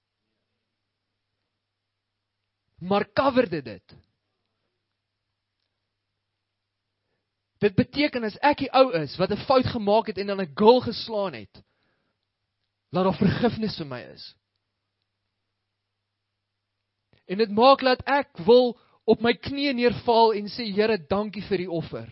maar 2.79 3.13
cover 3.13 3.49
dit 3.51 3.65
dit. 3.65 4.08
Dit 7.59 7.75
beteken 7.75 8.25
as 8.25 8.37
ek 8.47 8.63
die 8.63 8.71
ou 8.71 8.93
is 8.95 9.17
wat 9.19 9.33
'n 9.35 9.45
fout 9.47 9.67
gemaak 9.67 10.07
het 10.07 10.19
en 10.19 10.27
dan 10.27 10.41
'n 10.41 10.55
goal 10.55 10.81
geslaan 10.81 11.35
het, 11.35 11.63
laat 12.91 13.05
daar 13.05 13.19
vergifnis 13.19 13.77
vir 13.77 13.87
my 13.87 14.01
is. 14.15 14.35
En 17.27 17.39
dit 17.39 17.51
maak 17.51 17.81
dat 17.81 18.03
ek 18.07 18.39
wil 18.47 18.79
op 19.05 19.21
my 19.21 19.35
knieë 19.35 19.75
neervaal 19.75 20.33
en 20.33 20.49
sê 20.49 20.69
Here, 20.73 20.99
dankie 21.09 21.43
vir 21.43 21.59
die 21.59 21.71
offer. 21.71 22.09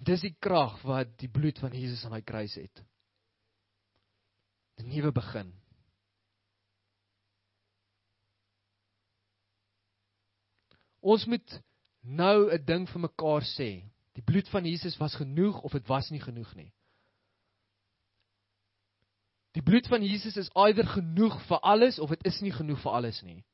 Dis 0.00 0.20
die 0.20 0.36
krag 0.40 0.82
wat 0.82 1.18
die 1.20 1.28
bloed 1.28 1.58
van 1.60 1.72
Jesus 1.76 2.04
aan 2.04 2.16
hy 2.16 2.22
kruis 2.24 2.54
het. 2.54 2.84
'n 4.80 4.88
nuwe 4.88 5.12
begin. 5.12 5.52
Ons 11.00 11.26
moet 11.26 11.62
nou 12.02 12.50
'n 12.52 12.64
ding 12.64 12.88
vir 12.88 13.00
mekaar 13.00 13.42
sê. 13.42 13.82
Die 14.14 14.22
bloed 14.22 14.48
van 14.48 14.64
Jesus 14.64 14.96
was 14.98 15.14
genoeg 15.14 15.60
of 15.62 15.72
dit 15.72 15.86
was 15.86 16.10
nie 16.10 16.20
genoeg 16.20 16.54
nie. 16.54 16.72
Die 19.52 19.62
bloed 19.62 19.86
van 19.86 20.02
Jesus 20.02 20.36
is 20.36 20.50
eider 20.54 20.86
genoeg 20.86 21.40
vir 21.48 21.58
alles 21.60 21.98
of 21.98 22.10
dit 22.10 22.26
is 22.26 22.40
nie 22.40 22.52
genoeg 22.52 22.78
vir 22.82 22.92
alles 22.92 23.22
nie. 23.22 23.44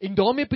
En 0.00 0.14
daarmee 0.14 0.48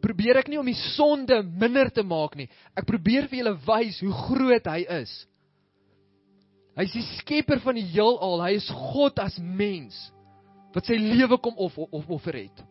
probeer 0.00 0.40
ek 0.40 0.48
nie 0.48 0.58
om 0.58 0.66
die 0.66 0.78
sonde 0.94 1.42
minder 1.42 1.90
te 1.92 2.02
maak 2.06 2.36
nie. 2.38 2.48
Ek 2.78 2.86
probeer 2.88 3.28
vir 3.28 3.42
julle 3.42 3.56
wys 3.66 3.98
hoe 4.00 4.12
groot 4.12 4.70
hy 4.70 4.84
is. 5.02 5.12
Hy 6.78 6.86
is 6.86 6.94
die 6.96 7.06
skepper 7.18 7.60
van 7.60 7.76
die 7.76 7.84
heelal. 7.90 8.40
Hy 8.40 8.54
is 8.56 8.70
God 8.70 9.18
as 9.20 9.36
mens 9.42 9.98
wat 10.72 10.86
sy 10.86 10.94
lewe 10.94 11.36
kom 11.42 11.58
of 11.58 11.76
of 11.82 12.08
offer 12.08 12.38
het. 12.38 12.62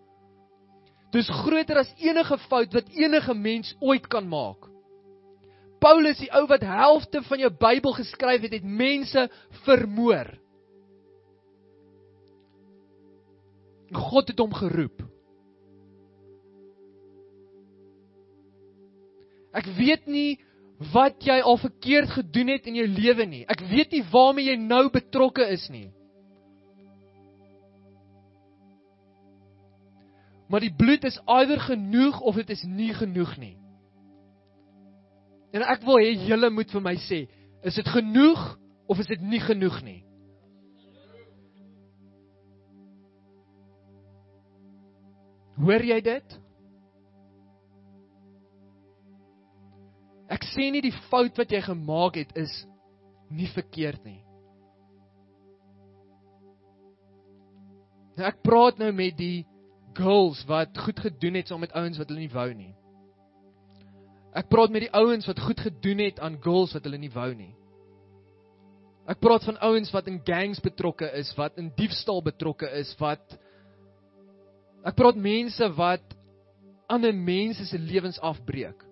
Dis 1.13 1.29
groter 1.41 1.81
as 1.81 1.91
enige 1.97 2.37
fout 2.47 2.73
wat 2.73 2.89
enige 2.93 3.33
mens 3.33 3.71
ooit 3.81 4.05
kan 4.07 4.27
maak. 4.29 4.67
Paulus, 5.79 6.19
die 6.19 6.29
ou 6.35 6.43
wat 6.51 6.65
helfte 6.65 7.21
van 7.23 7.39
jou 7.39 7.49
Bybel 7.55 7.95
geskryf 7.95 8.43
het, 8.43 8.57
het 8.59 8.65
mense 8.67 9.29
vermoor. 9.63 10.33
God 13.95 14.29
het 14.29 14.43
hom 14.43 14.53
geroep. 14.53 15.05
Ek 19.55 19.65
weet 19.79 20.05
nie 20.05 20.37
wat 20.93 21.25
jy 21.25 21.39
al 21.41 21.57
verkeerd 21.59 22.11
gedoen 22.13 22.53
het 22.53 22.67
in 22.69 22.77
jou 22.79 22.85
lewe 22.87 23.25
nie. 23.25 23.45
Ek 23.49 23.63
weet 23.71 23.95
nie 23.95 24.03
waarmee 24.11 24.51
jy 24.51 24.59
nou 24.61 24.85
betrokke 24.93 25.47
is 25.55 25.65
nie. 25.73 25.89
Maar 30.49 30.65
die 30.65 30.73
bloed 30.73 31.05
is 31.05 31.19
eider 31.29 31.59
genoeg 31.61 32.21
of 32.25 32.35
dit 32.41 32.49
is 32.49 32.63
nie 32.65 32.91
genoeg 32.97 33.35
nie. 33.37 33.55
En 35.53 35.65
ek 35.65 35.85
wil 35.85 36.01
hê 36.01 36.13
julle 36.29 36.49
moet 36.53 36.69
vir 36.73 36.83
my 36.85 36.95
sê, 37.05 37.23
is 37.65 37.77
dit 37.77 37.89
genoeg 37.93 38.41
of 38.89 39.01
is 39.01 39.09
dit 39.09 39.21
nie 39.25 39.41
genoeg 39.43 39.81
nie? 39.85 39.99
Hoor 45.59 45.83
jy 45.83 45.99
dit? 46.05 46.37
Ek 50.29 50.45
sê 50.53 50.69
nie 50.71 50.81
die 50.85 50.95
fout 51.09 51.37
wat 51.41 51.51
jy 51.51 51.61
gemaak 51.65 52.17
het 52.21 52.33
is 52.37 52.53
nie 53.33 53.49
verkeerd 53.53 54.01
nie. 54.05 54.21
Nou 58.17 58.27
ek 58.29 58.41
praat 58.45 58.79
nou 58.81 58.89
met 58.95 59.17
die 59.19 59.45
girls 59.97 60.41
wat 60.49 60.77
goed 60.77 60.99
gedoen 60.99 61.39
het 61.39 61.47
saam 61.47 61.63
met 61.63 61.73
ouens 61.77 61.97
wat 61.97 62.09
hulle 62.09 62.25
nie 62.25 62.33
wou 62.33 62.49
nie. 62.53 62.73
Ek 64.37 64.49
praat 64.51 64.71
met 64.73 64.85
die 64.85 64.93
ouens 64.93 65.25
wat 65.27 65.41
goed 65.41 65.59
gedoen 65.59 66.03
het 66.05 66.19
aan 66.19 66.37
girls 66.43 66.75
wat 66.77 66.85
hulle 66.85 66.99
nie 67.01 67.11
wou 67.13 67.29
nie. 67.33 67.53
Ek 69.09 69.17
praat 69.23 69.47
van 69.47 69.57
ouens 69.65 69.89
wat 69.91 70.07
in 70.07 70.19
gangs 70.25 70.61
betrokke 70.61 71.07
is, 71.17 71.31
wat 71.37 71.57
in 71.57 71.71
diefstal 71.77 72.21
betrokke 72.21 72.69
is, 72.77 72.91
wat 73.01 73.39
Ek 74.87 74.95
praat 74.95 75.17
mense 75.19 75.67
wat 75.75 76.15
ander 76.89 77.13
mense 77.13 77.65
se 77.67 77.77
lewens 77.77 78.19
afbreek. 78.23 78.85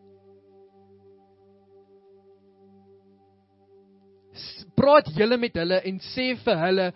Praat 4.78 5.08
julle 5.18 5.40
met 5.42 5.56
hulle 5.58 5.80
en 5.90 6.02
sê 6.12 6.34
vir 6.44 6.60
hulle 6.62 6.88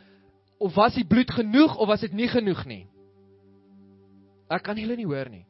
of 0.62 0.76
was 0.76 0.98
die 1.00 1.08
bloed 1.08 1.32
genoeg 1.34 1.78
of 1.80 1.90
was 1.90 2.04
dit 2.06 2.14
nie 2.14 2.30
genoeg 2.30 2.66
nie? 2.70 2.84
Ek 4.52 4.66
kan 4.68 4.76
julle 4.76 4.98
nie 5.00 5.08
hoor 5.08 5.30
nie. 5.32 5.46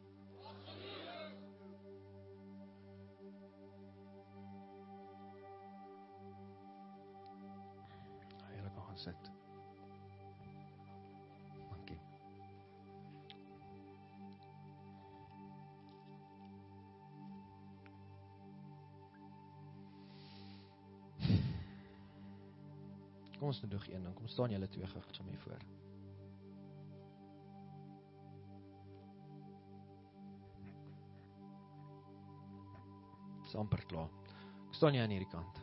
Julle 8.54 8.70
kan 8.76 8.86
gaan 8.92 9.02
sit. 9.02 9.32
Dankie. 11.72 11.98
Kom 23.40 23.50
ons 23.50 23.66
doen 23.66 23.70
nog 23.74 23.88
een 23.90 24.04
dan. 24.04 24.14
Kom 24.14 24.28
staan 24.28 24.54
julle 24.54 24.70
twee 24.70 24.94
gou 24.94 25.02
saam 25.10 25.34
hier 25.34 25.42
voor. 25.48 25.70
Dis 33.52 33.60
amper 33.60 33.82
klaar. 33.84 34.08
Ek 34.70 34.78
staan 34.78 34.96
jy 34.96 35.02
aan 35.04 35.12
hierdie 35.12 35.28
kant. 35.28 35.58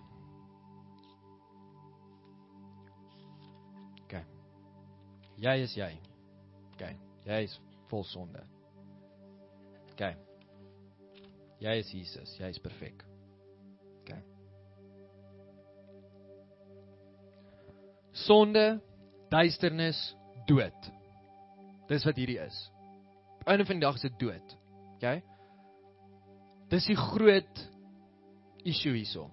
OK. 4.02 4.18
Jy 5.40 5.54
is 5.64 5.76
jy. 5.78 5.88
OK. 6.74 6.82
Jy 7.24 7.38
is 7.46 7.54
vol 7.88 8.04
sonde. 8.04 8.42
OK. 9.94 10.10
Jy 11.64 11.78
is 11.80 11.94
Jesus. 11.96 12.34
Jy 12.36 12.50
is 12.52 12.60
perfek. 12.60 13.06
OK. 14.02 14.12
Sonde, 18.26 18.66
duisternis, 19.32 20.02
dood. 20.44 20.92
Dis 21.88 22.04
wat 22.04 22.20
hierdie 22.20 22.36
is. 22.44 22.60
Einde 23.48 23.64
van 23.64 23.80
die 23.80 23.88
dag 23.88 23.96
is 23.96 24.04
dit 24.10 24.20
dood. 24.20 24.56
OK? 24.98 25.16
Dis 26.68 26.92
die 26.92 27.00
groot 27.00 27.64
issue 28.64 28.94
hierso. 28.96 29.28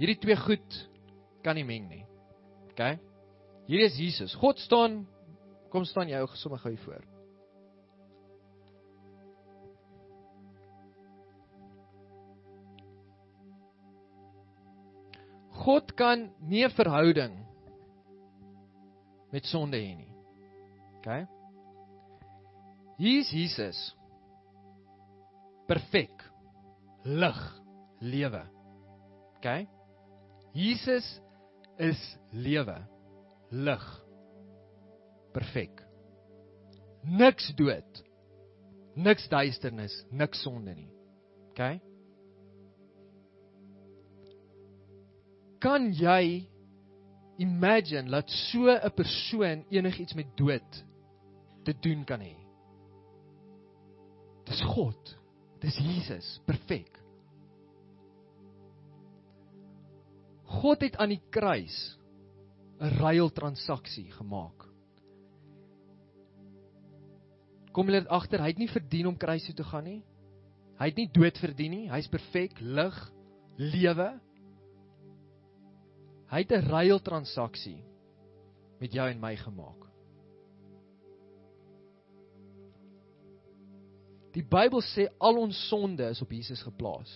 Hierdie 0.00 0.18
twee 0.22 0.36
goed 0.40 0.76
kan 1.44 1.58
nie 1.58 1.66
meng 1.68 1.88
nie. 1.90 2.04
OK? 2.70 2.98
Hier 3.68 3.84
is 3.84 3.98
Jesus. 4.00 4.34
God 4.40 4.58
staan 4.58 5.02
kom 5.70 5.84
staan 5.86 6.08
jy 6.10 6.20
ou 6.22 6.28
sommer 6.40 6.60
gou 6.62 6.72
hier 6.72 6.84
voor. 6.84 7.04
God 15.60 15.92
kan 15.94 16.30
nie 16.40 16.64
'n 16.64 16.72
verhouding 16.72 17.36
met 19.30 19.44
sonde 19.44 19.76
hê 19.76 19.94
nie. 19.96 20.14
OK? 20.98 21.28
Hier 22.96 23.20
is 23.20 23.30
Jesus. 23.30 23.96
Perfek. 25.66 26.29
Lig, 27.04 27.40
lewe. 28.00 28.42
OK? 29.36 29.66
Jesus 30.52 31.20
is 31.78 32.18
lewe, 32.32 32.76
lig. 33.50 33.86
Perfek. 35.32 35.80
Niks 37.04 37.52
dood. 37.56 38.02
Niks 38.94 39.28
duisternis, 39.30 39.94
niks 40.10 40.42
sonde 40.44 40.74
nie. 40.74 40.90
OK? 41.52 41.62
Kan 45.60 45.90
jy 45.96 46.48
imagine 47.40 48.10
dat 48.10 48.28
so 48.28 48.68
'n 48.68 48.92
persoon 48.96 49.64
enigiets 49.70 50.14
met 50.14 50.36
dood 50.36 50.84
te 51.64 51.72
doen 51.80 52.04
kan 52.04 52.20
hê? 52.20 52.36
Dis 54.44 54.60
God. 54.62 55.19
Dis 55.60 55.76
Jesus, 55.76 56.40
perfek. 56.48 56.88
God 60.60 60.82
het 60.82 60.96
aan 60.96 61.12
die 61.12 61.22
kruis 61.30 61.76
'n 62.80 62.96
ruil 62.98 63.30
transaksie 63.30 64.10
gemaak. 64.12 64.64
Kom 67.72 67.86
jy 67.86 68.00
dit 68.00 68.08
agter? 68.08 68.40
Hy 68.40 68.48
het 68.48 68.58
nie 68.58 68.72
verdien 68.72 69.06
om 69.06 69.16
kruis 69.16 69.44
toe 69.46 69.54
te 69.54 69.64
gaan 69.64 69.84
nie. 69.84 70.02
Hy 70.80 70.88
het 70.88 70.96
nie 70.96 71.10
dood 71.12 71.38
verdien 71.38 71.70
nie. 71.70 71.90
Hy's 71.90 72.08
perfek, 72.08 72.56
lig, 72.60 72.96
lewe. 73.58 74.20
Hy 76.30 76.38
het 76.38 76.52
'n 76.52 76.68
ruil 76.70 76.98
transaksie 77.00 77.84
met 78.80 78.92
jou 78.92 79.08
en 79.10 79.20
my 79.20 79.36
gemaak. 79.36 79.89
Die 84.34 84.44
Bybel 84.46 84.82
sê 84.86 85.08
al 85.18 85.40
ons 85.42 85.58
sonde 85.68 86.06
is 86.12 86.22
op 86.22 86.30
Jesus 86.30 86.62
geplaas. 86.62 87.10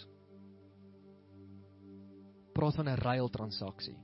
Praat 2.54 2.74
van 2.74 2.88
'n 2.88 2.98
ruil 2.98 3.28
transaksie. 3.30 3.98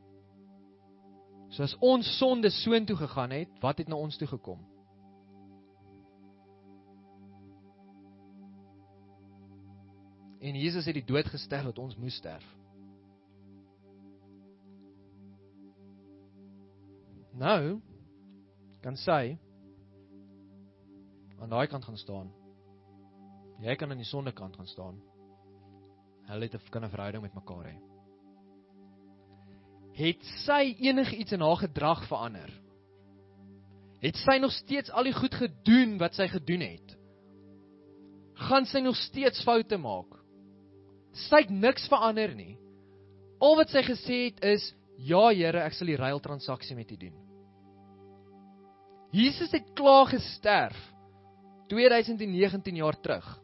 So 1.50 1.62
as 1.62 1.76
ons 1.80 2.06
sonde 2.18 2.50
soontoe 2.50 2.96
gegaan 2.96 3.30
het, 3.30 3.48
wat 3.60 3.78
het 3.78 3.88
na 3.88 3.96
ons 3.96 4.16
toe 4.16 4.28
gekom? 4.28 4.60
En 10.40 10.54
Jesus 10.54 10.84
het 10.84 10.94
die 10.94 11.04
dood 11.04 11.26
gesterf 11.26 11.64
dat 11.64 11.78
ons 11.78 11.96
moes 11.96 12.14
sterf. 12.14 12.46
Nou 17.32 17.80
kan 18.80 18.96
sy 18.96 19.38
aan 21.40 21.50
daai 21.52 21.66
kant 21.66 21.84
gaan 21.84 21.96
staan. 21.96 22.39
Jy 23.60 23.76
kan 23.76 23.92
aan 23.92 24.00
die 24.00 24.08
sondekant 24.08 24.56
gaan 24.56 24.68
staan. 24.68 25.00
Hulle 26.30 26.46
het 26.46 26.54
'n 26.54 26.70
kan 26.70 26.84
'n 26.84 26.90
verhouding 26.90 27.22
met 27.22 27.34
mekaar 27.34 27.66
hê. 27.66 27.76
Het 29.92 30.22
sy 30.46 30.76
enigiets 30.78 31.32
in 31.32 31.40
haar 31.40 31.56
gedrag 31.56 32.06
verander? 32.08 32.50
Het 34.00 34.16
sy 34.16 34.38
nog 34.40 34.52
steeds 34.52 34.90
al 34.90 35.04
die 35.04 35.12
goed 35.12 35.34
gedoen 35.34 35.98
wat 35.98 36.14
sy 36.14 36.28
gedoen 36.28 36.60
het? 36.60 36.96
Gaan 38.34 38.64
sy 38.66 38.80
nog 38.80 38.96
steeds 38.96 39.42
foute 39.44 39.76
maak? 39.76 40.16
Sy 41.28 41.36
het 41.36 41.50
niks 41.50 41.88
verander 41.88 42.34
nie. 42.34 42.56
Al 43.40 43.56
wat 43.56 43.68
sy 43.68 43.82
gesê 43.82 44.24
het 44.30 44.44
is, 44.44 44.74
"Ja 44.96 45.28
Here, 45.28 45.60
ek 45.60 45.72
sal 45.72 45.86
die 45.86 45.96
ruil 45.96 46.20
transaksie 46.20 46.76
met 46.76 46.90
U 46.90 46.96
doen." 46.96 47.14
Jesus 49.12 49.50
het 49.52 49.74
klaar 49.74 50.06
gesterf 50.06 50.92
2019 51.68 52.76
jaar 52.76 53.00
terug. 53.00 53.40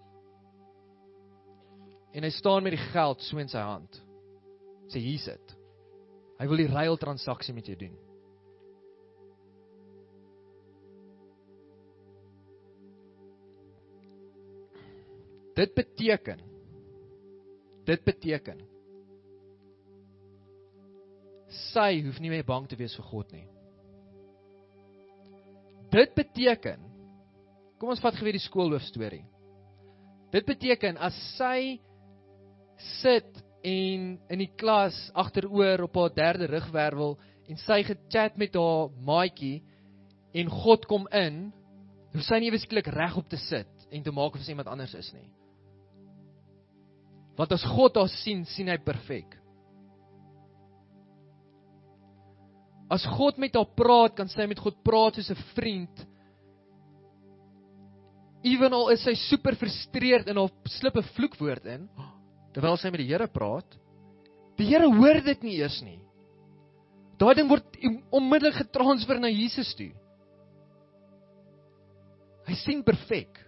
En 2.16 2.24
hy 2.24 2.32
staan 2.32 2.64
met 2.64 2.72
die 2.72 2.86
geld 2.92 3.20
so 3.26 3.38
in 3.40 3.50
sy 3.52 3.60
hand. 3.60 3.98
Sê 4.88 5.02
hier 5.02 5.20
sit. 5.20 5.56
Hy 6.40 6.46
wil 6.48 6.62
die 6.62 6.70
ruil 6.70 6.96
transaksie 7.00 7.54
met 7.56 7.68
jou 7.68 7.76
doen. 7.80 7.96
Dit 15.56 15.72
beteken 15.76 16.42
dit 17.86 18.02
beteken 18.02 18.58
sy 21.70 22.00
hoef 22.02 22.16
nie 22.18 22.32
meer 22.32 22.42
bang 22.44 22.66
te 22.66 22.76
wees 22.76 22.96
vir 22.98 23.06
God 23.12 23.30
nie. 23.32 23.44
Dit 25.94 26.16
beteken 26.18 26.82
Kom 27.76 27.92
ons 27.92 28.00
vat 28.00 28.16
geweet 28.16 28.38
die 28.38 28.44
skoolhoof 28.44 28.84
storie. 28.88 29.24
Dit 30.32 30.46
beteken 30.48 30.96
as 31.00 31.16
sy 31.36 31.76
sit 33.00 33.44
en 33.66 34.16
in 34.30 34.42
die 34.42 34.50
klas 34.58 34.96
agteroor 35.14 35.86
op 35.86 35.96
haar 35.98 36.14
derde 36.14 36.48
rugwervel 36.50 37.16
en 37.50 37.58
sy 37.62 37.80
gechat 37.86 38.36
met 38.38 38.54
haar 38.58 38.92
maatjie 39.06 39.62
en 40.36 40.50
God 40.52 40.84
kom 40.90 41.06
in, 41.16 41.48
hoe 42.12 42.24
sy 42.24 42.40
nie 42.40 42.50
ewesklik 42.50 42.88
reg 42.92 43.16
op 43.18 43.28
te 43.30 43.38
sit 43.40 43.88
en 43.90 44.04
te 44.04 44.12
maak 44.14 44.36
of 44.36 44.44
sy 44.44 44.52
iemand 44.54 44.70
anders 44.70 44.94
is 44.98 45.08
nie. 45.14 45.28
Want 47.36 47.52
as 47.52 47.64
God 47.68 47.98
haar 48.00 48.10
sien, 48.22 48.44
sien 48.48 48.70
hy 48.72 48.78
perfek. 48.80 49.34
As 52.92 53.04
God 53.16 53.38
met 53.42 53.56
haar 53.58 53.68
praat, 53.76 54.14
kan 54.16 54.30
sy 54.30 54.46
met 54.48 54.60
God 54.62 54.78
praat 54.86 55.18
soos 55.18 55.30
'n 55.30 55.42
vriend. 55.54 56.06
Ewenal 58.46 58.90
is 58.94 59.02
sy 59.02 59.14
super 59.14 59.56
frustreerd 59.56 60.28
en 60.28 60.36
haar 60.36 60.52
slip 60.68 60.96
'n 60.96 61.10
vloekwoord 61.16 61.66
in 61.66 61.88
terwyl 62.56 62.78
sy 62.80 62.88
met 62.88 63.02
die 63.02 63.10
Here 63.10 63.28
praat. 63.28 63.76
Die 64.56 64.70
Here 64.70 64.88
hoor 64.88 65.20
dit 65.24 65.44
nie 65.44 65.58
eers 65.60 65.76
nie. 65.84 66.00
Daai 67.20 67.34
ding 67.36 67.48
word 67.48 67.76
onmiddellik 68.14 68.56
getransfer 68.62 69.20
na 69.20 69.28
Jesus 69.32 69.74
toe. 69.76 69.92
Hy 72.46 72.56
sien 72.62 72.82
perfek. 72.86 73.42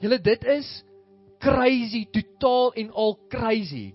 Julle 0.00 0.20
dit 0.22 0.44
is 0.54 0.68
crazy, 1.42 2.04
totaal 2.14 2.72
en 2.82 2.92
al 3.02 3.16
crazy. 3.32 3.88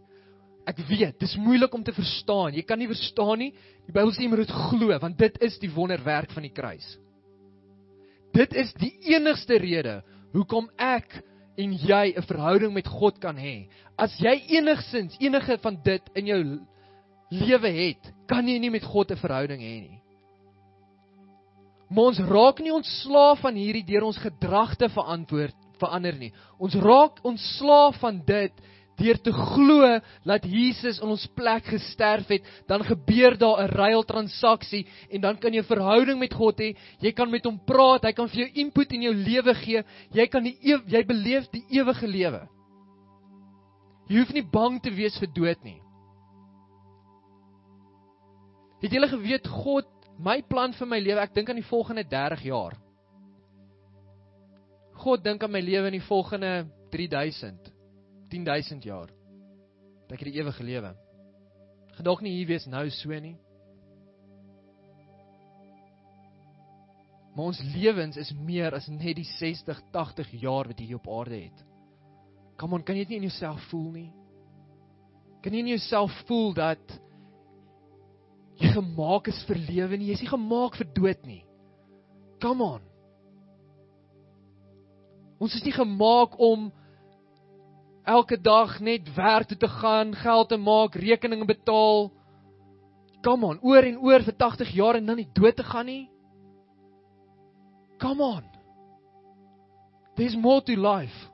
Ek 0.67 0.79
weet, 0.87 1.17
dis 1.19 1.35
moeilik 1.39 1.73
om 1.75 1.83
te 1.83 1.95
verstaan. 1.95 2.55
Jy 2.55 2.63
kan 2.67 2.79
nie 2.79 2.89
verstaan 2.91 3.41
nie. 3.41 3.51
Die 3.87 3.93
Bybel 3.95 4.13
sê 4.15 4.23
jy 4.23 4.31
moet 4.31 4.45
dit 4.45 4.55
glo 4.69 4.99
want 5.03 5.19
dit 5.19 5.39
is 5.43 5.57
die 5.59 5.71
wonderwerk 5.73 6.31
van 6.35 6.45
die 6.45 6.53
kruis. 6.55 6.85
Dit 8.33 8.55
is 8.57 8.71
die 8.81 8.93
enigste 9.13 9.59
rede 9.61 9.99
hoekom 10.33 10.69
ek 10.81 11.19
en 11.57 11.73
jy 11.73 12.13
'n 12.17 12.21
verhouding 12.21 12.73
met 12.73 12.87
God 12.87 13.19
kan 13.19 13.37
hê. 13.37 13.67
As 13.97 14.15
jy 14.19 14.57
enigsins 14.57 15.17
enige 15.19 15.57
van 15.57 15.77
dit 15.83 16.01
in 16.15 16.25
jou 16.25 16.59
lewe 17.29 17.69
het, 17.69 18.13
kan 18.27 18.47
jy 18.47 18.59
nie 18.59 18.69
met 18.69 18.83
God 18.83 19.11
'n 19.11 19.17
verhouding 19.17 19.61
hê 19.61 19.79
nie. 19.81 19.99
Maar 21.89 22.05
ons 22.05 22.19
raak 22.19 22.59
nie 22.59 22.73
ontslaaf 22.73 23.39
van 23.39 23.55
hierdie 23.55 23.85
deur 23.85 24.03
ons 24.03 24.17
gedrag 24.17 24.75
te 24.75 24.89
verantwoord 24.89 25.55
verander 25.77 26.15
nie. 26.17 26.31
Ons 26.57 26.75
raak 26.75 27.19
ontslaaf 27.23 27.99
van 27.99 28.21
dit 28.25 28.51
deur 29.03 29.19
te 29.21 29.33
glo 29.35 29.87
dat 30.25 30.45
Jesus 30.47 31.01
in 31.03 31.11
ons 31.13 31.25
plek 31.35 31.67
gesterf 31.73 32.31
het, 32.31 32.47
dan 32.69 32.83
gebeur 32.87 33.37
daar 33.37 33.63
'n 33.63 33.73
ruil 33.75 34.03
transaksie 34.03 34.85
en 35.11 35.21
dan 35.21 35.37
kan 35.37 35.53
jy 35.53 35.59
'n 35.59 35.71
verhouding 35.73 36.19
met 36.19 36.33
God 36.33 36.59
hê. 36.59 36.75
Jy 36.99 37.11
kan 37.11 37.29
met 37.29 37.45
hom 37.45 37.59
praat, 37.59 38.03
hy 38.03 38.13
kan 38.13 38.27
vir 38.27 38.47
jou 38.47 38.51
input 38.53 38.91
in 38.93 39.01
jou 39.01 39.13
lewe 39.13 39.53
gee. 39.53 39.83
Jy 40.11 40.27
kan 40.27 40.43
die 40.43 40.57
jy 40.61 41.03
beleef 41.05 41.49
die 41.51 41.65
ewige 41.69 42.07
lewe. 42.07 42.47
Jy 44.09 44.19
hoef 44.19 44.33
nie 44.33 44.47
bang 44.51 44.81
te 44.81 44.91
wees 44.91 45.17
vir 45.19 45.29
dood 45.33 45.63
nie. 45.63 45.81
Het 48.81 48.91
julle 48.91 49.07
geweet 49.07 49.47
God 49.47 49.85
my 50.19 50.41
plan 50.41 50.73
vir 50.73 50.87
my 50.87 50.99
lewe, 50.99 51.19
ek 51.19 51.33
dink 51.33 51.49
aan 51.49 51.55
die 51.55 51.69
volgende 51.69 52.03
30 52.03 52.43
jaar. 52.43 52.77
God 54.93 55.23
dink 55.23 55.43
aan 55.43 55.51
my 55.51 55.61
lewe 55.61 55.87
in 55.87 55.99
die 55.99 56.07
volgende 56.07 56.67
3000 56.91 57.72
10000 58.33 58.83
jaar. 58.89 59.11
Dat 60.07 60.17
ek 60.17 60.25
die 60.25 60.39
ewige 60.41 60.65
lewe. 60.65 60.93
Gedog 61.99 62.23
nie 62.25 62.33
hier 62.39 62.49
wees 62.49 62.65
nou 62.65 62.87
so 62.89 63.19
nie. 63.21 63.35
Maar 67.33 67.49
ons 67.49 67.61
lewens 67.73 68.17
is 68.21 68.31
meer 68.37 68.73
as 68.77 68.87
net 68.93 69.17
die 69.17 69.27
60, 69.37 69.79
80 69.93 70.33
jaar 70.41 70.69
wat 70.69 70.81
jy 70.81 70.91
hier 70.91 71.01
op 71.01 71.09
aarde 71.09 71.39
het. 71.45 71.63
Kom 72.61 72.75
on, 72.77 72.83
kan 72.85 72.97
jy 72.97 73.05
dit 73.05 73.15
nie 73.15 73.23
in 73.23 73.29
jouself 73.29 73.61
voel 73.71 73.89
nie? 73.93 74.09
Kan 75.41 75.53
jy 75.53 75.63
nie 75.63 75.73
in 75.73 75.79
jouself 75.79 76.13
voel 76.29 76.53
dat 76.57 76.97
jy 78.61 78.69
gemaak 78.75 79.29
is 79.31 79.41
vir 79.49 79.61
lewe 79.65 79.97
nie, 79.97 80.11
jy's 80.11 80.21
nie 80.21 80.29
gemaak 80.29 80.77
vir 80.77 80.89
dood 80.93 81.25
nie. 81.25 81.41
Come 82.41 82.65
on. 82.65 82.85
Ons 85.41 85.57
is 85.57 85.65
nie 85.65 85.73
gemaak 85.73 86.37
om 86.37 86.69
elke 88.03 88.37
dag 88.41 88.79
net 88.79 89.07
werk 89.15 89.47
toe 89.47 89.57
te 89.57 89.67
gaan, 89.67 90.15
geld 90.15 90.49
te 90.49 90.57
maak, 90.57 90.95
rekeninge 90.95 91.45
betaal. 91.45 92.11
Come 93.23 93.45
on, 93.45 93.59
oor 93.61 93.83
en 93.87 93.99
oor 94.03 94.23
vir 94.23 94.35
80 94.37 94.73
jaar 94.75 94.99
en 94.99 95.05
dan 95.05 95.21
nie 95.21 95.29
dood 95.33 95.55
te 95.55 95.63
gaan 95.63 95.85
nie. 95.85 96.09
Come 98.01 98.23
on. 98.23 98.43
There's 100.15 100.35
more 100.35 100.61
to 100.61 100.75
life. 100.75 101.31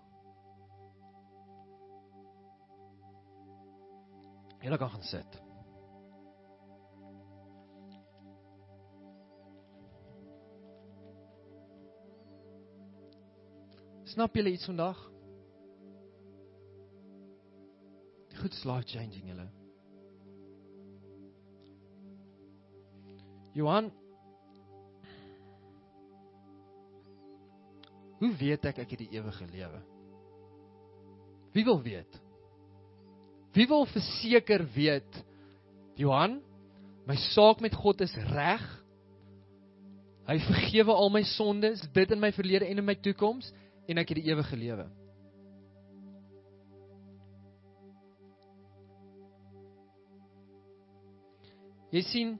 Jy 4.62 4.78
kan 4.78 4.90
gaan 4.90 5.04
sit. 5.04 5.40
Snap 14.04 14.36
julle 14.36 14.52
iets 14.52 14.66
vandag? 14.66 15.09
Goed 18.40 18.56
life 18.66 18.88
changing 18.88 19.28
julle. 19.28 19.48
Johan 23.54 23.92
Hoe 28.20 28.32
weet 28.36 28.66
ek 28.68 28.82
ek 28.84 28.96
het 28.96 29.00
die 29.00 29.14
ewige 29.16 29.46
lewe? 29.48 29.80
Wie 31.56 31.64
wil 31.64 31.80
weet? 31.82 32.18
Wie 33.56 33.68
wil 33.68 33.88
verseker 33.90 34.66
weet 34.76 35.22
Johan, 36.00 36.38
my 37.08 37.16
saak 37.32 37.64
met 37.64 37.76
God 37.76 38.04
is 38.04 38.14
reg? 38.30 38.66
Hy 40.30 40.38
vergewe 40.46 40.94
al 40.94 41.10
my 41.12 41.24
sondes, 41.26 41.82
dit 41.96 42.12
in 42.14 42.22
my 42.22 42.30
verlede 42.36 42.68
en 42.68 42.84
in 42.84 42.86
my 42.86 42.96
toekoms 43.00 43.50
en 43.90 43.98
ek 44.04 44.12
het 44.12 44.20
die 44.20 44.30
ewige 44.30 44.60
lewe. 44.60 44.86
Jy 51.90 52.02
sien 52.06 52.36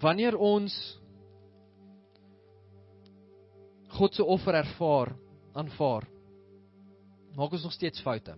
wanneer 0.00 0.36
ons 0.38 0.74
God 3.90 4.14
se 4.14 4.24
offer 4.24 4.54
ervaar, 4.54 5.10
aanvaar, 5.58 6.06
maak 7.36 7.56
ons 7.56 7.66
nog 7.66 7.74
steeds 7.74 8.02
foute. 8.06 8.36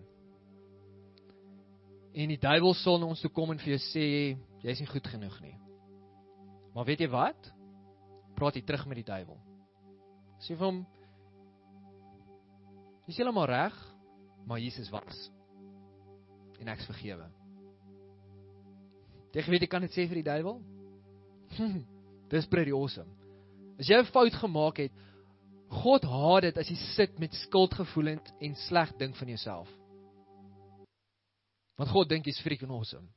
En 2.13 2.33
die 2.33 2.41
duiwel 2.41 2.75
sal 2.81 2.99
na 3.01 3.11
ons 3.13 3.21
toe 3.21 3.31
kom 3.33 3.53
en 3.53 3.61
vir 3.61 3.75
jou 3.75 3.83
sê 3.85 4.07
jy's 4.65 4.81
nie 4.81 4.89
goed 4.89 5.07
genoeg 5.13 5.37
nie. 5.45 5.55
Maar 6.73 6.89
weet 6.89 7.05
jy 7.05 7.11
wat? 7.13 7.53
Praat 8.37 8.57
jy 8.57 8.65
terug 8.65 8.89
met 8.89 9.03
die 9.03 9.09
duiwel. 9.09 9.39
Sê 10.43 10.57
vir 10.57 10.67
hom 10.67 10.83
Dis 13.03 13.19
heeltemal 13.19 13.49
reg, 13.51 13.75
maar 14.47 14.61
Jesus 14.63 14.87
was. 14.95 15.25
En 16.63 16.71
ek's 16.71 16.87
vergewe. 16.87 17.27
Jy 19.33 19.45
weet 19.49 19.64
jy 19.64 19.70
kan 19.70 19.85
dit 19.85 19.95
sê 19.95 20.05
vir 20.09 20.20
die 20.20 20.28
duiwel? 20.28 20.61
Dis 22.33 22.49
pretty 22.49 22.72
awesome. 22.72 23.09
As 23.80 23.89
jy 23.89 23.99
'n 23.99 24.12
fout 24.12 24.35
gemaak 24.37 24.78
het, 24.78 24.93
God 25.72 26.05
haat 26.05 26.45
dit 26.45 26.59
as 26.59 26.68
jy 26.68 26.76
sit 26.93 27.18
met 27.18 27.33
skuldgevoelens 27.47 28.28
en 28.41 28.55
sleg 28.68 28.93
dink 29.01 29.16
van 29.16 29.28
jouself. 29.28 29.68
Want 31.80 31.91
God 31.91 32.09
dink 32.09 32.26
jy's 32.28 32.41
freaking 32.45 32.70
awesome. 32.70 33.09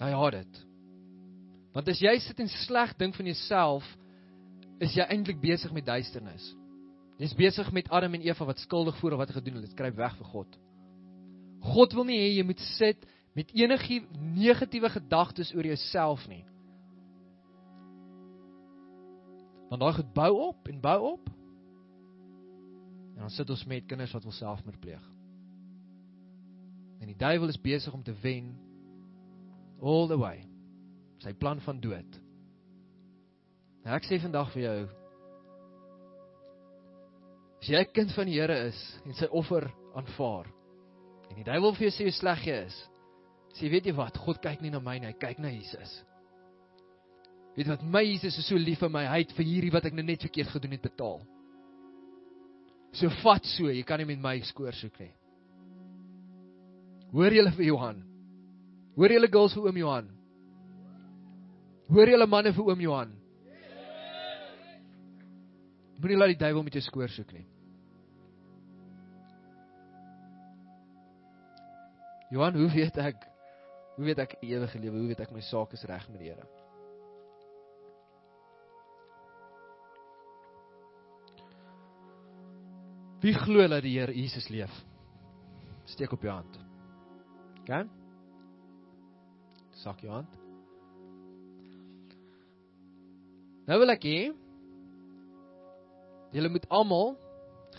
Hy 0.00 0.12
haat 0.14 0.38
dit. 0.38 0.62
Want 1.74 1.88
as 1.88 2.00
jy 2.00 2.14
sit 2.22 2.38
en 2.40 2.48
sleg 2.48 2.94
dink 2.98 3.18
van 3.18 3.26
jouself, 3.26 3.84
is 4.80 4.94
jy 4.96 5.04
eintlik 5.04 5.40
besig 5.42 5.72
met 5.76 5.86
duisternis. 5.86 6.46
Jy's 7.20 7.34
besig 7.36 7.68
met 7.76 7.90
Adam 7.92 8.14
en 8.16 8.24
Eva 8.24 8.46
wat 8.48 8.62
skuldig 8.62 8.96
voel 9.02 9.12
of 9.12 9.20
wat 9.20 9.28
hulle 9.28 9.42
gedoen 9.42 9.58
het, 9.60 9.66
dit 9.68 9.76
skryf 9.76 9.98
weg 9.98 10.16
vir 10.16 10.30
God. 10.32 10.56
God 11.60 11.92
wil 11.96 12.06
nie 12.08 12.18
hê 12.18 12.28
jy 12.38 12.44
moet 12.46 12.60
sit 12.76 13.02
met 13.36 13.50
enige 13.54 14.00
negatiewe 14.34 14.90
gedagtes 14.90 15.52
oor 15.54 15.66
jouself 15.68 16.24
nie. 16.28 16.42
Want 19.70 19.82
daai 19.84 19.94
goed 20.00 20.14
bou 20.16 20.30
op 20.48 20.70
en 20.70 20.80
bou 20.82 20.98
op. 21.12 21.28
En 23.14 23.26
dan 23.26 23.34
sit 23.34 23.50
ons 23.50 23.66
met 23.70 23.86
kinders 23.86 24.12
wat 24.16 24.26
wil 24.26 24.34
selfmoord 24.34 24.80
pleeg. 24.80 25.04
En 27.00 27.08
die 27.08 27.16
duiwel 27.16 27.52
is 27.52 27.60
besig 27.60 27.94
om 27.94 28.02
te 28.02 28.16
wen 28.22 28.50
all 29.80 30.08
the 30.08 30.18
way. 30.18 30.42
Sy 31.22 31.32
plan 31.36 31.60
van 31.60 31.80
dood. 31.80 32.18
En 33.84 33.94
ek 33.96 34.08
sê 34.08 34.18
vandag 34.20 34.50
vir 34.56 34.64
jou, 34.64 34.80
As 37.60 37.68
jy 37.68 37.76
'n 37.76 37.92
kind 37.92 38.12
van 38.16 38.26
die 38.26 38.40
Here 38.40 38.56
is 38.68 38.78
en 39.04 39.12
sy 39.12 39.26
offer 39.36 39.66
aanvaar 39.92 40.46
en 41.30 41.38
die 41.38 41.46
duiwel 41.46 41.74
vir 41.76 41.88
jou 41.88 41.94
sê 41.94 42.06
hoe 42.08 42.14
sleg 42.14 42.46
jy 42.48 42.56
is, 42.66 42.76
sê 43.58 43.70
weet 43.70 43.88
jy 43.88 43.94
wat, 43.96 44.18
God 44.20 44.40
kyk 44.42 44.62
nie 44.64 44.72
na 44.74 44.80
my 44.82 44.98
nie, 44.98 45.10
hy 45.10 45.18
kyk 45.18 45.40
na 45.42 45.52
Jesus. 45.54 45.92
Weet 47.56 47.70
wat 47.72 47.84
my 47.86 48.02
Jesus 48.06 48.38
is 48.38 48.48
so 48.48 48.58
lief 48.58 48.82
vir 48.82 48.92
my, 48.92 49.04
hy 49.10 49.22
het 49.24 49.34
vir 49.36 49.46
hierdie 49.46 49.72
wat 49.74 49.86
ek 49.88 49.96
nou 49.96 50.06
net 50.06 50.22
verkeerd 50.26 50.52
gedoen 50.54 50.76
het 50.76 50.84
betaal. 50.86 51.22
So 52.98 53.10
vat 53.22 53.46
so, 53.46 53.70
jy 53.70 53.82
kan 53.86 54.02
nie 54.02 54.08
met 54.10 54.22
my 54.22 54.36
skoor 54.46 54.74
soek 54.74 54.98
nie. 55.02 55.12
Hoor 57.10 57.34
julle 57.34 57.52
vir 57.56 57.66
Johan? 57.66 58.02
Hoor 58.98 59.14
julle 59.14 59.30
girls 59.30 59.54
vir 59.56 59.66
oom 59.66 59.78
Johan? 59.78 60.10
Hoor 61.90 62.10
julle 62.12 62.26
manne 62.30 62.52
vir 62.54 62.70
oom 62.70 62.84
Johan? 62.84 63.16
Moenie 66.00 66.16
laat 66.16 66.32
die 66.32 66.40
duiwel 66.40 66.64
met 66.64 66.76
jou 66.78 66.82
skoor 66.86 67.10
soek 67.12 67.32
nie. 67.36 67.44
Johan, 72.30 72.54
hoe 72.54 72.70
weet 72.70 72.96
ek 73.02 73.26
hoe 73.96 74.06
weet 74.06 74.20
ek 74.22 74.36
ewige 74.46 74.78
lewe? 74.78 74.98
Hoe 75.02 75.08
weet 75.10 75.22
ek 75.24 75.32
my 75.34 75.42
saak 75.44 75.72
is 75.76 75.82
reg 75.90 76.06
met 76.08 76.22
die 76.22 76.30
Here? 76.30 76.46
Wie 83.20 83.34
glo 83.36 83.66
dat 83.68 83.82
die 83.84 83.96
Here 83.98 84.14
Jesus 84.14 84.46
leef? 84.48 84.72
Steek 85.90 86.14
op 86.14 86.22
jou 86.22 86.32
hand. 86.32 86.60
OK? 87.60 87.82
Sak 89.82 90.00
jou 90.06 90.14
hand. 90.14 90.38
Nou 93.66 93.78
wil 93.82 93.92
ek 93.92 94.06
hê 94.06 94.20
julle 96.30 96.52
moet 96.54 96.70
almal 96.70 97.16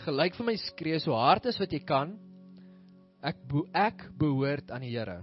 gelyk 0.04 0.36
vir 0.36 0.46
my 0.46 0.54
skree 0.60 1.00
so 1.00 1.16
hard 1.16 1.48
as 1.48 1.58
wat 1.60 1.72
jy 1.72 1.80
kan. 1.88 2.14
Ek 3.22 3.38
bo 3.46 3.66
ek 3.70 4.08
behoort 4.18 4.72
aan 4.74 4.82
die 4.82 4.90
Here. 4.90 5.20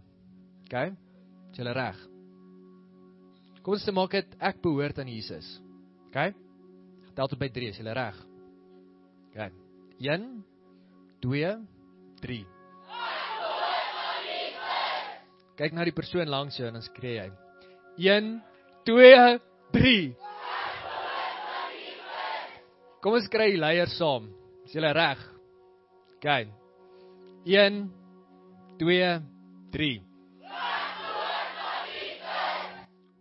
OK? 0.65 0.75
Is 1.51 1.59
julle 1.59 1.73
reg? 1.75 1.97
Kom 3.59 3.75
ons 3.75 3.89
maak 3.91 4.15
dit 4.15 4.37
ek 4.39 4.61
behoort 4.63 5.01
aan 5.01 5.11
Jesus. 5.11 5.47
OK? 6.07 6.29
Tel 7.17 7.27
tot 7.27 7.39
by 7.41 7.49
3, 7.51 7.73
is 7.73 7.81
julle 7.81 7.95
reg? 7.97 8.15
OK. 9.33 9.49
1 9.99 10.29
2 11.19 11.51
3 12.23 12.39
Kyk 15.59 15.75
na 15.75 15.83
die 15.83 15.91
persoon 15.91 16.31
langs 16.31 16.55
jou 16.55 16.69
en 16.69 16.77
dan 16.77 16.85
skree 16.85 17.17
jy. 17.19 17.27
1 17.99 18.29
2 18.87 19.09
3 19.75 20.29
Kom 23.03 23.15
ons 23.15 23.27
kry 23.31 23.51
die 23.53 23.59
leiers 23.59 23.93
saam. 23.99 24.25
Is 24.67 24.73
julle 24.75 24.91
reg? 24.95 25.19
OK. 26.19 26.31
1 27.49 27.89
2 28.77 29.21
3 29.71 30.01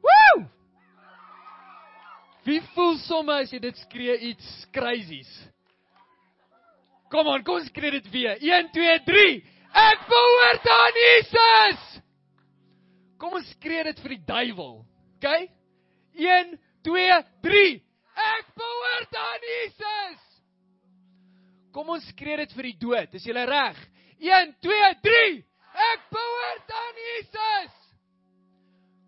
Woo! 0.05 0.45
Wie 2.45 2.61
voel 2.74 2.99
sommer 3.07 3.41
as 3.41 3.53
jy 3.55 3.61
dit 3.64 3.81
skree 3.87 4.18
iets 4.29 4.51
crazies? 4.72 5.31
Kom 7.09 7.24
aan, 7.33 7.41
kom 7.41 7.62
ons 7.62 7.72
skree 7.72 7.95
dit 7.97 8.12
weer. 8.12 8.37
1 8.45 8.68
2 8.76 9.01
3. 9.09 9.26
Ek 9.89 10.07
behoort 10.12 10.70
aan 10.76 11.03
Jesus. 11.07 11.91
Kom 13.16 13.41
ons 13.41 13.49
skree 13.57 13.89
dit 13.89 14.05
vir 14.05 14.18
die 14.18 14.24
duiwel. 14.29 14.74
OK? 15.16 15.29
1 16.20 16.57
2 16.85 17.20
3. 17.49 17.66
Ek 18.29 18.57
behoort 18.61 19.22
aan 19.24 19.53
Jesus. 19.57 20.24
Kom 21.72 21.97
ons 21.97 22.12
skree 22.12 22.43
dit 22.45 22.59
vir 22.59 22.74
die 22.74 22.81
dood. 22.85 23.16
Is 23.16 23.24
jy 23.24 23.33
reg? 23.33 23.89
1 24.19 24.55
2 24.64 24.95
3. 25.03 25.45
Ek 25.89 26.09
behoort 26.11 26.75
aan 26.81 27.01
Jesus. 27.05 27.79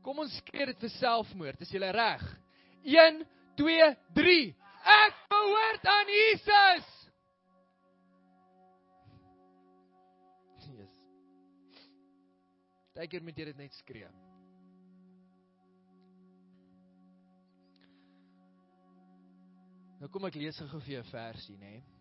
Kom 0.06 0.22
ons 0.22 0.36
skree 0.40 0.70
dit 0.70 0.86
vir 0.86 0.94
selfmoord. 0.96 1.60
Is 1.60 1.74
jy 1.74 1.82
reg? 1.82 2.24
1 2.86 3.20
2 3.58 3.90
3. 4.16 4.40
Ek 5.00 5.20
behoort 5.28 5.92
aan 5.98 6.14
Jesus. 6.14 6.96
Partykeer 13.10 13.24
moet 13.26 13.38
jy 13.40 13.44
dit 13.48 13.56
net 13.58 13.74
skree. 13.74 14.08
Nou 19.98 20.10
kom 20.14 20.28
ek 20.28 20.36
lees 20.38 20.60
gou 20.70 20.80
vir 20.84 20.94
jou 20.94 21.02
'n 21.02 21.10
versie, 21.10 21.56
nê? 21.58 21.74
En 21.80 21.99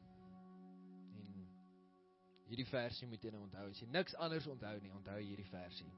hierdie 2.49 2.65
versie 2.69 3.07
moet 3.07 3.23
jy 3.23 3.31
nou 3.33 3.43
onthou. 3.45 3.69
As 3.69 3.79
jy 3.81 3.87
niks 3.93 4.15
anders 4.17 4.47
onthou 4.49 4.75
nie, 4.81 4.91
onthou 4.97 5.19
hierdie 5.21 5.49
versie. 5.51 5.91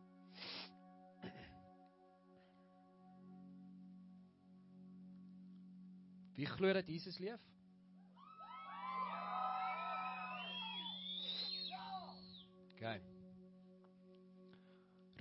Wie 6.36 6.50
glo 6.58 6.74
dat 6.76 6.88
Jesus 6.92 7.18
leef? 7.24 7.42
Okay. 12.76 13.00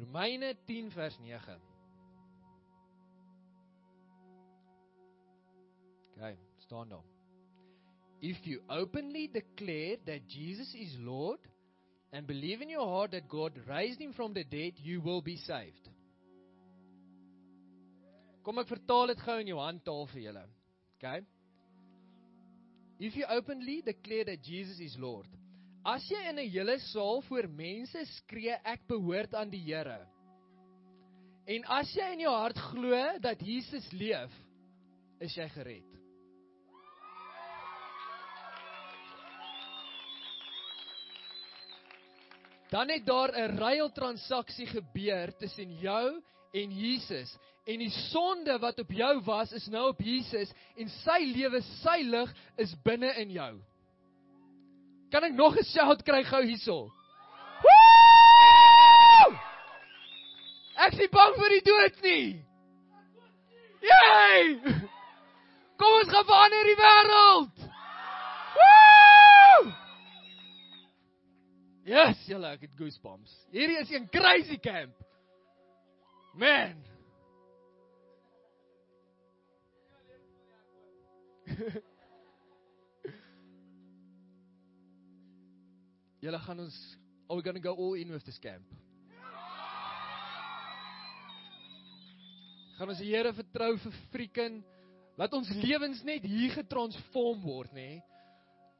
Romeine 0.01 0.57
10 0.65 0.91
vers 0.91 1.19
9. 1.21 1.61
Okay, 6.17 6.39
staan 6.57 6.89
daar. 6.89 7.20
If 8.21 8.47
you 8.47 8.61
openly 8.69 9.29
declare 9.33 9.97
that 10.07 10.29
Jesus 10.29 10.75
is 10.75 10.95
Lord 10.99 11.39
and 12.13 12.27
believe 12.27 12.61
in 12.61 12.69
your 12.69 12.87
heart 12.87 13.13
that 13.13 13.29
God 13.29 13.53
raised 13.69 14.01
him 14.01 14.13
from 14.13 14.35
the 14.35 14.45
dead, 14.45 14.75
you 14.77 15.01
will 15.01 15.23
be 15.23 15.37
saved. 15.37 15.89
Kom 18.45 18.59
ek 18.59 18.69
vertaal 18.69 19.13
dit 19.13 19.21
gou 19.25 19.37
in 19.41 19.53
jou 19.53 19.61
handtaal 19.61 20.07
vir 20.13 20.23
julle. 20.29 20.47
Okay? 20.99 21.21
If 22.99 23.17
you 23.17 23.25
openly 23.29 23.81
declare 23.85 24.25
that 24.25 24.43
Jesus 24.43 24.81
is 24.81 24.97
Lord 24.99 25.29
As 25.85 26.05
jy 26.11 26.29
in 26.29 26.39
'n 26.39 26.51
hele 26.53 26.79
saal 26.93 27.23
voor 27.25 27.49
mense 27.49 28.05
skree 28.05 28.57
ek 28.65 28.87
behoort 28.87 29.35
aan 29.35 29.51
die 29.51 29.63
Here. 29.65 30.07
En 31.49 31.65
as 31.65 31.93
jy 31.97 32.13
in 32.13 32.21
jou 32.21 32.35
hart 32.35 32.59
glo 32.59 33.19
dat 33.19 33.41
Jesus 33.41 33.91
leef, 33.93 34.31
is 35.21 35.35
jy 35.35 35.49
gered. 35.49 36.00
Dan 42.71 42.89
het 42.89 43.07
daar 43.07 43.33
'n 43.35 43.57
ruil 43.59 43.91
transaksie 43.93 44.67
gebeur 44.67 45.37
tussen 45.37 45.79
jou 45.79 46.23
en 46.53 46.71
Jesus 46.71 47.39
en 47.65 47.79
die 47.79 47.91
sonde 47.91 48.59
wat 48.59 48.79
op 48.79 48.91
jou 48.91 49.21
was 49.25 49.53
is 49.53 49.67
nou 49.67 49.89
op 49.89 50.01
Jesus 50.01 50.51
en 50.77 50.89
sy 50.89 51.19
lewe, 51.25 51.61
sy 51.83 52.01
lig 52.03 52.33
is 52.57 52.75
binne 52.83 53.13
in 53.21 53.31
jou. 53.31 53.61
Kan 55.11 55.25
ek 55.25 55.33
nog 55.33 55.57
'n 55.59 55.65
shout 55.65 56.03
kry 56.03 56.23
gou 56.25 56.43
hierso? 56.43 56.91
Ek 60.81 60.95
is 60.97 61.11
bang 61.13 61.35
vir 61.37 61.49
die 61.49 61.65
dood 61.65 62.03
nie. 62.03 62.45
Jy! 63.85 64.61
Kom 65.77 65.97
ons 65.99 66.09
gaan 66.13 66.25
verander 66.25 66.71
die 66.71 66.79
wêreld. 66.79 67.60
Yes, 71.89 72.21
julle, 72.29 72.51
ek 72.55 72.61
het 72.67 72.75
goosebumps. 72.77 73.33
Hierdie 73.55 73.79
is 73.81 73.91
'n 73.91 74.09
crazy 74.13 74.59
camp. 74.59 74.95
Man. 76.35 76.85
Julle 86.21 86.39
gaan 86.39 86.61
ons 86.61 86.97
are 87.29 87.37
we 87.37 87.43
going 87.43 87.57
to 87.57 87.61
go 87.61 87.75
all 87.75 87.95
in 87.95 88.11
with 88.11 88.25
this 88.25 88.39
camp? 88.39 88.65
Gaan 92.79 92.89
ons 92.89 92.99
die 92.99 93.11
Here 93.11 93.33
vertrou 93.33 93.77
vir 93.77 93.93
freaking 94.13 94.65
laat 95.17 95.33
ons 95.37 95.49
lewens 95.61 96.03
net 96.05 96.23
hier 96.25 96.51
getransform 96.55 97.43
word, 97.45 97.73
nê? 97.77 98.01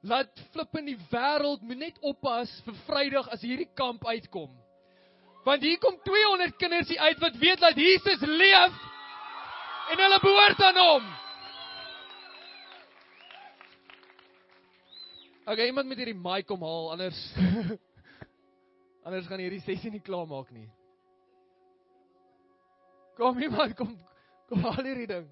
Laat 0.01 0.33
flip 0.55 0.77
in 0.81 0.87
die 0.89 0.99
wêreld 1.11 1.65
moet 1.69 1.81
net 1.81 1.99
oppas 2.01 2.53
vir 2.65 2.77
Vrydag 2.87 3.27
as 3.35 3.43
hierdie 3.45 3.69
kamp 3.77 4.07
uitkom. 4.09 4.49
Want 5.45 5.65
hier 5.65 5.81
kom 5.81 5.99
200 6.05 6.57
kinders 6.61 6.89
hier 6.89 7.01
uit 7.01 7.21
wat 7.21 7.37
weet 7.41 7.61
dat 7.61 7.77
Jesus 7.77 8.25
leef 8.25 8.79
en 9.93 10.01
hulle 10.05 10.21
behoort 10.25 10.65
aan 10.65 10.81
hom. 10.81 11.11
Okay, 15.51 15.67
iemand 15.67 15.89
moet 15.91 16.01
hierdie 16.01 16.17
mic 16.17 16.49
kom 16.49 16.65
haal 16.65 16.93
anders 16.95 17.21
anders 19.05 19.29
gaan 19.29 19.43
hierdie 19.43 19.65
sessie 19.65 19.93
nie 19.93 20.05
klaar 20.05 20.29
maak 20.31 20.49
nie. 20.55 20.69
Kom 23.21 23.41
iemand 23.43 23.77
kom 23.77 23.97
kom 24.49 24.65
haal 24.65 24.85
hierdie 24.85 25.09
ding. 25.11 25.29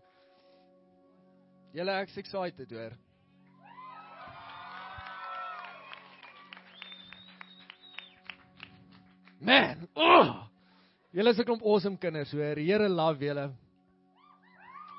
Julle 1.77 2.01
ek's 2.03 2.21
excited 2.21 2.73
hoor. 2.73 2.97
Man, 9.41 9.89
oh! 9.97 10.49
Julle 11.14 11.30
is 11.30 11.39
'n 11.39 11.45
klomp 11.45 11.62
awesome 11.62 11.97
kinders, 11.97 12.32
hoor. 12.32 12.55
Die 12.55 12.64
Here 12.64 12.89
love 12.89 13.22
julle. 13.24 13.51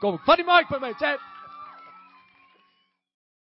Kom, 0.02 0.20
vat 0.26 0.38
die 0.38 0.44
mic 0.48 0.70
by 0.70 0.80
my, 0.80 0.94
chat. 0.94 1.20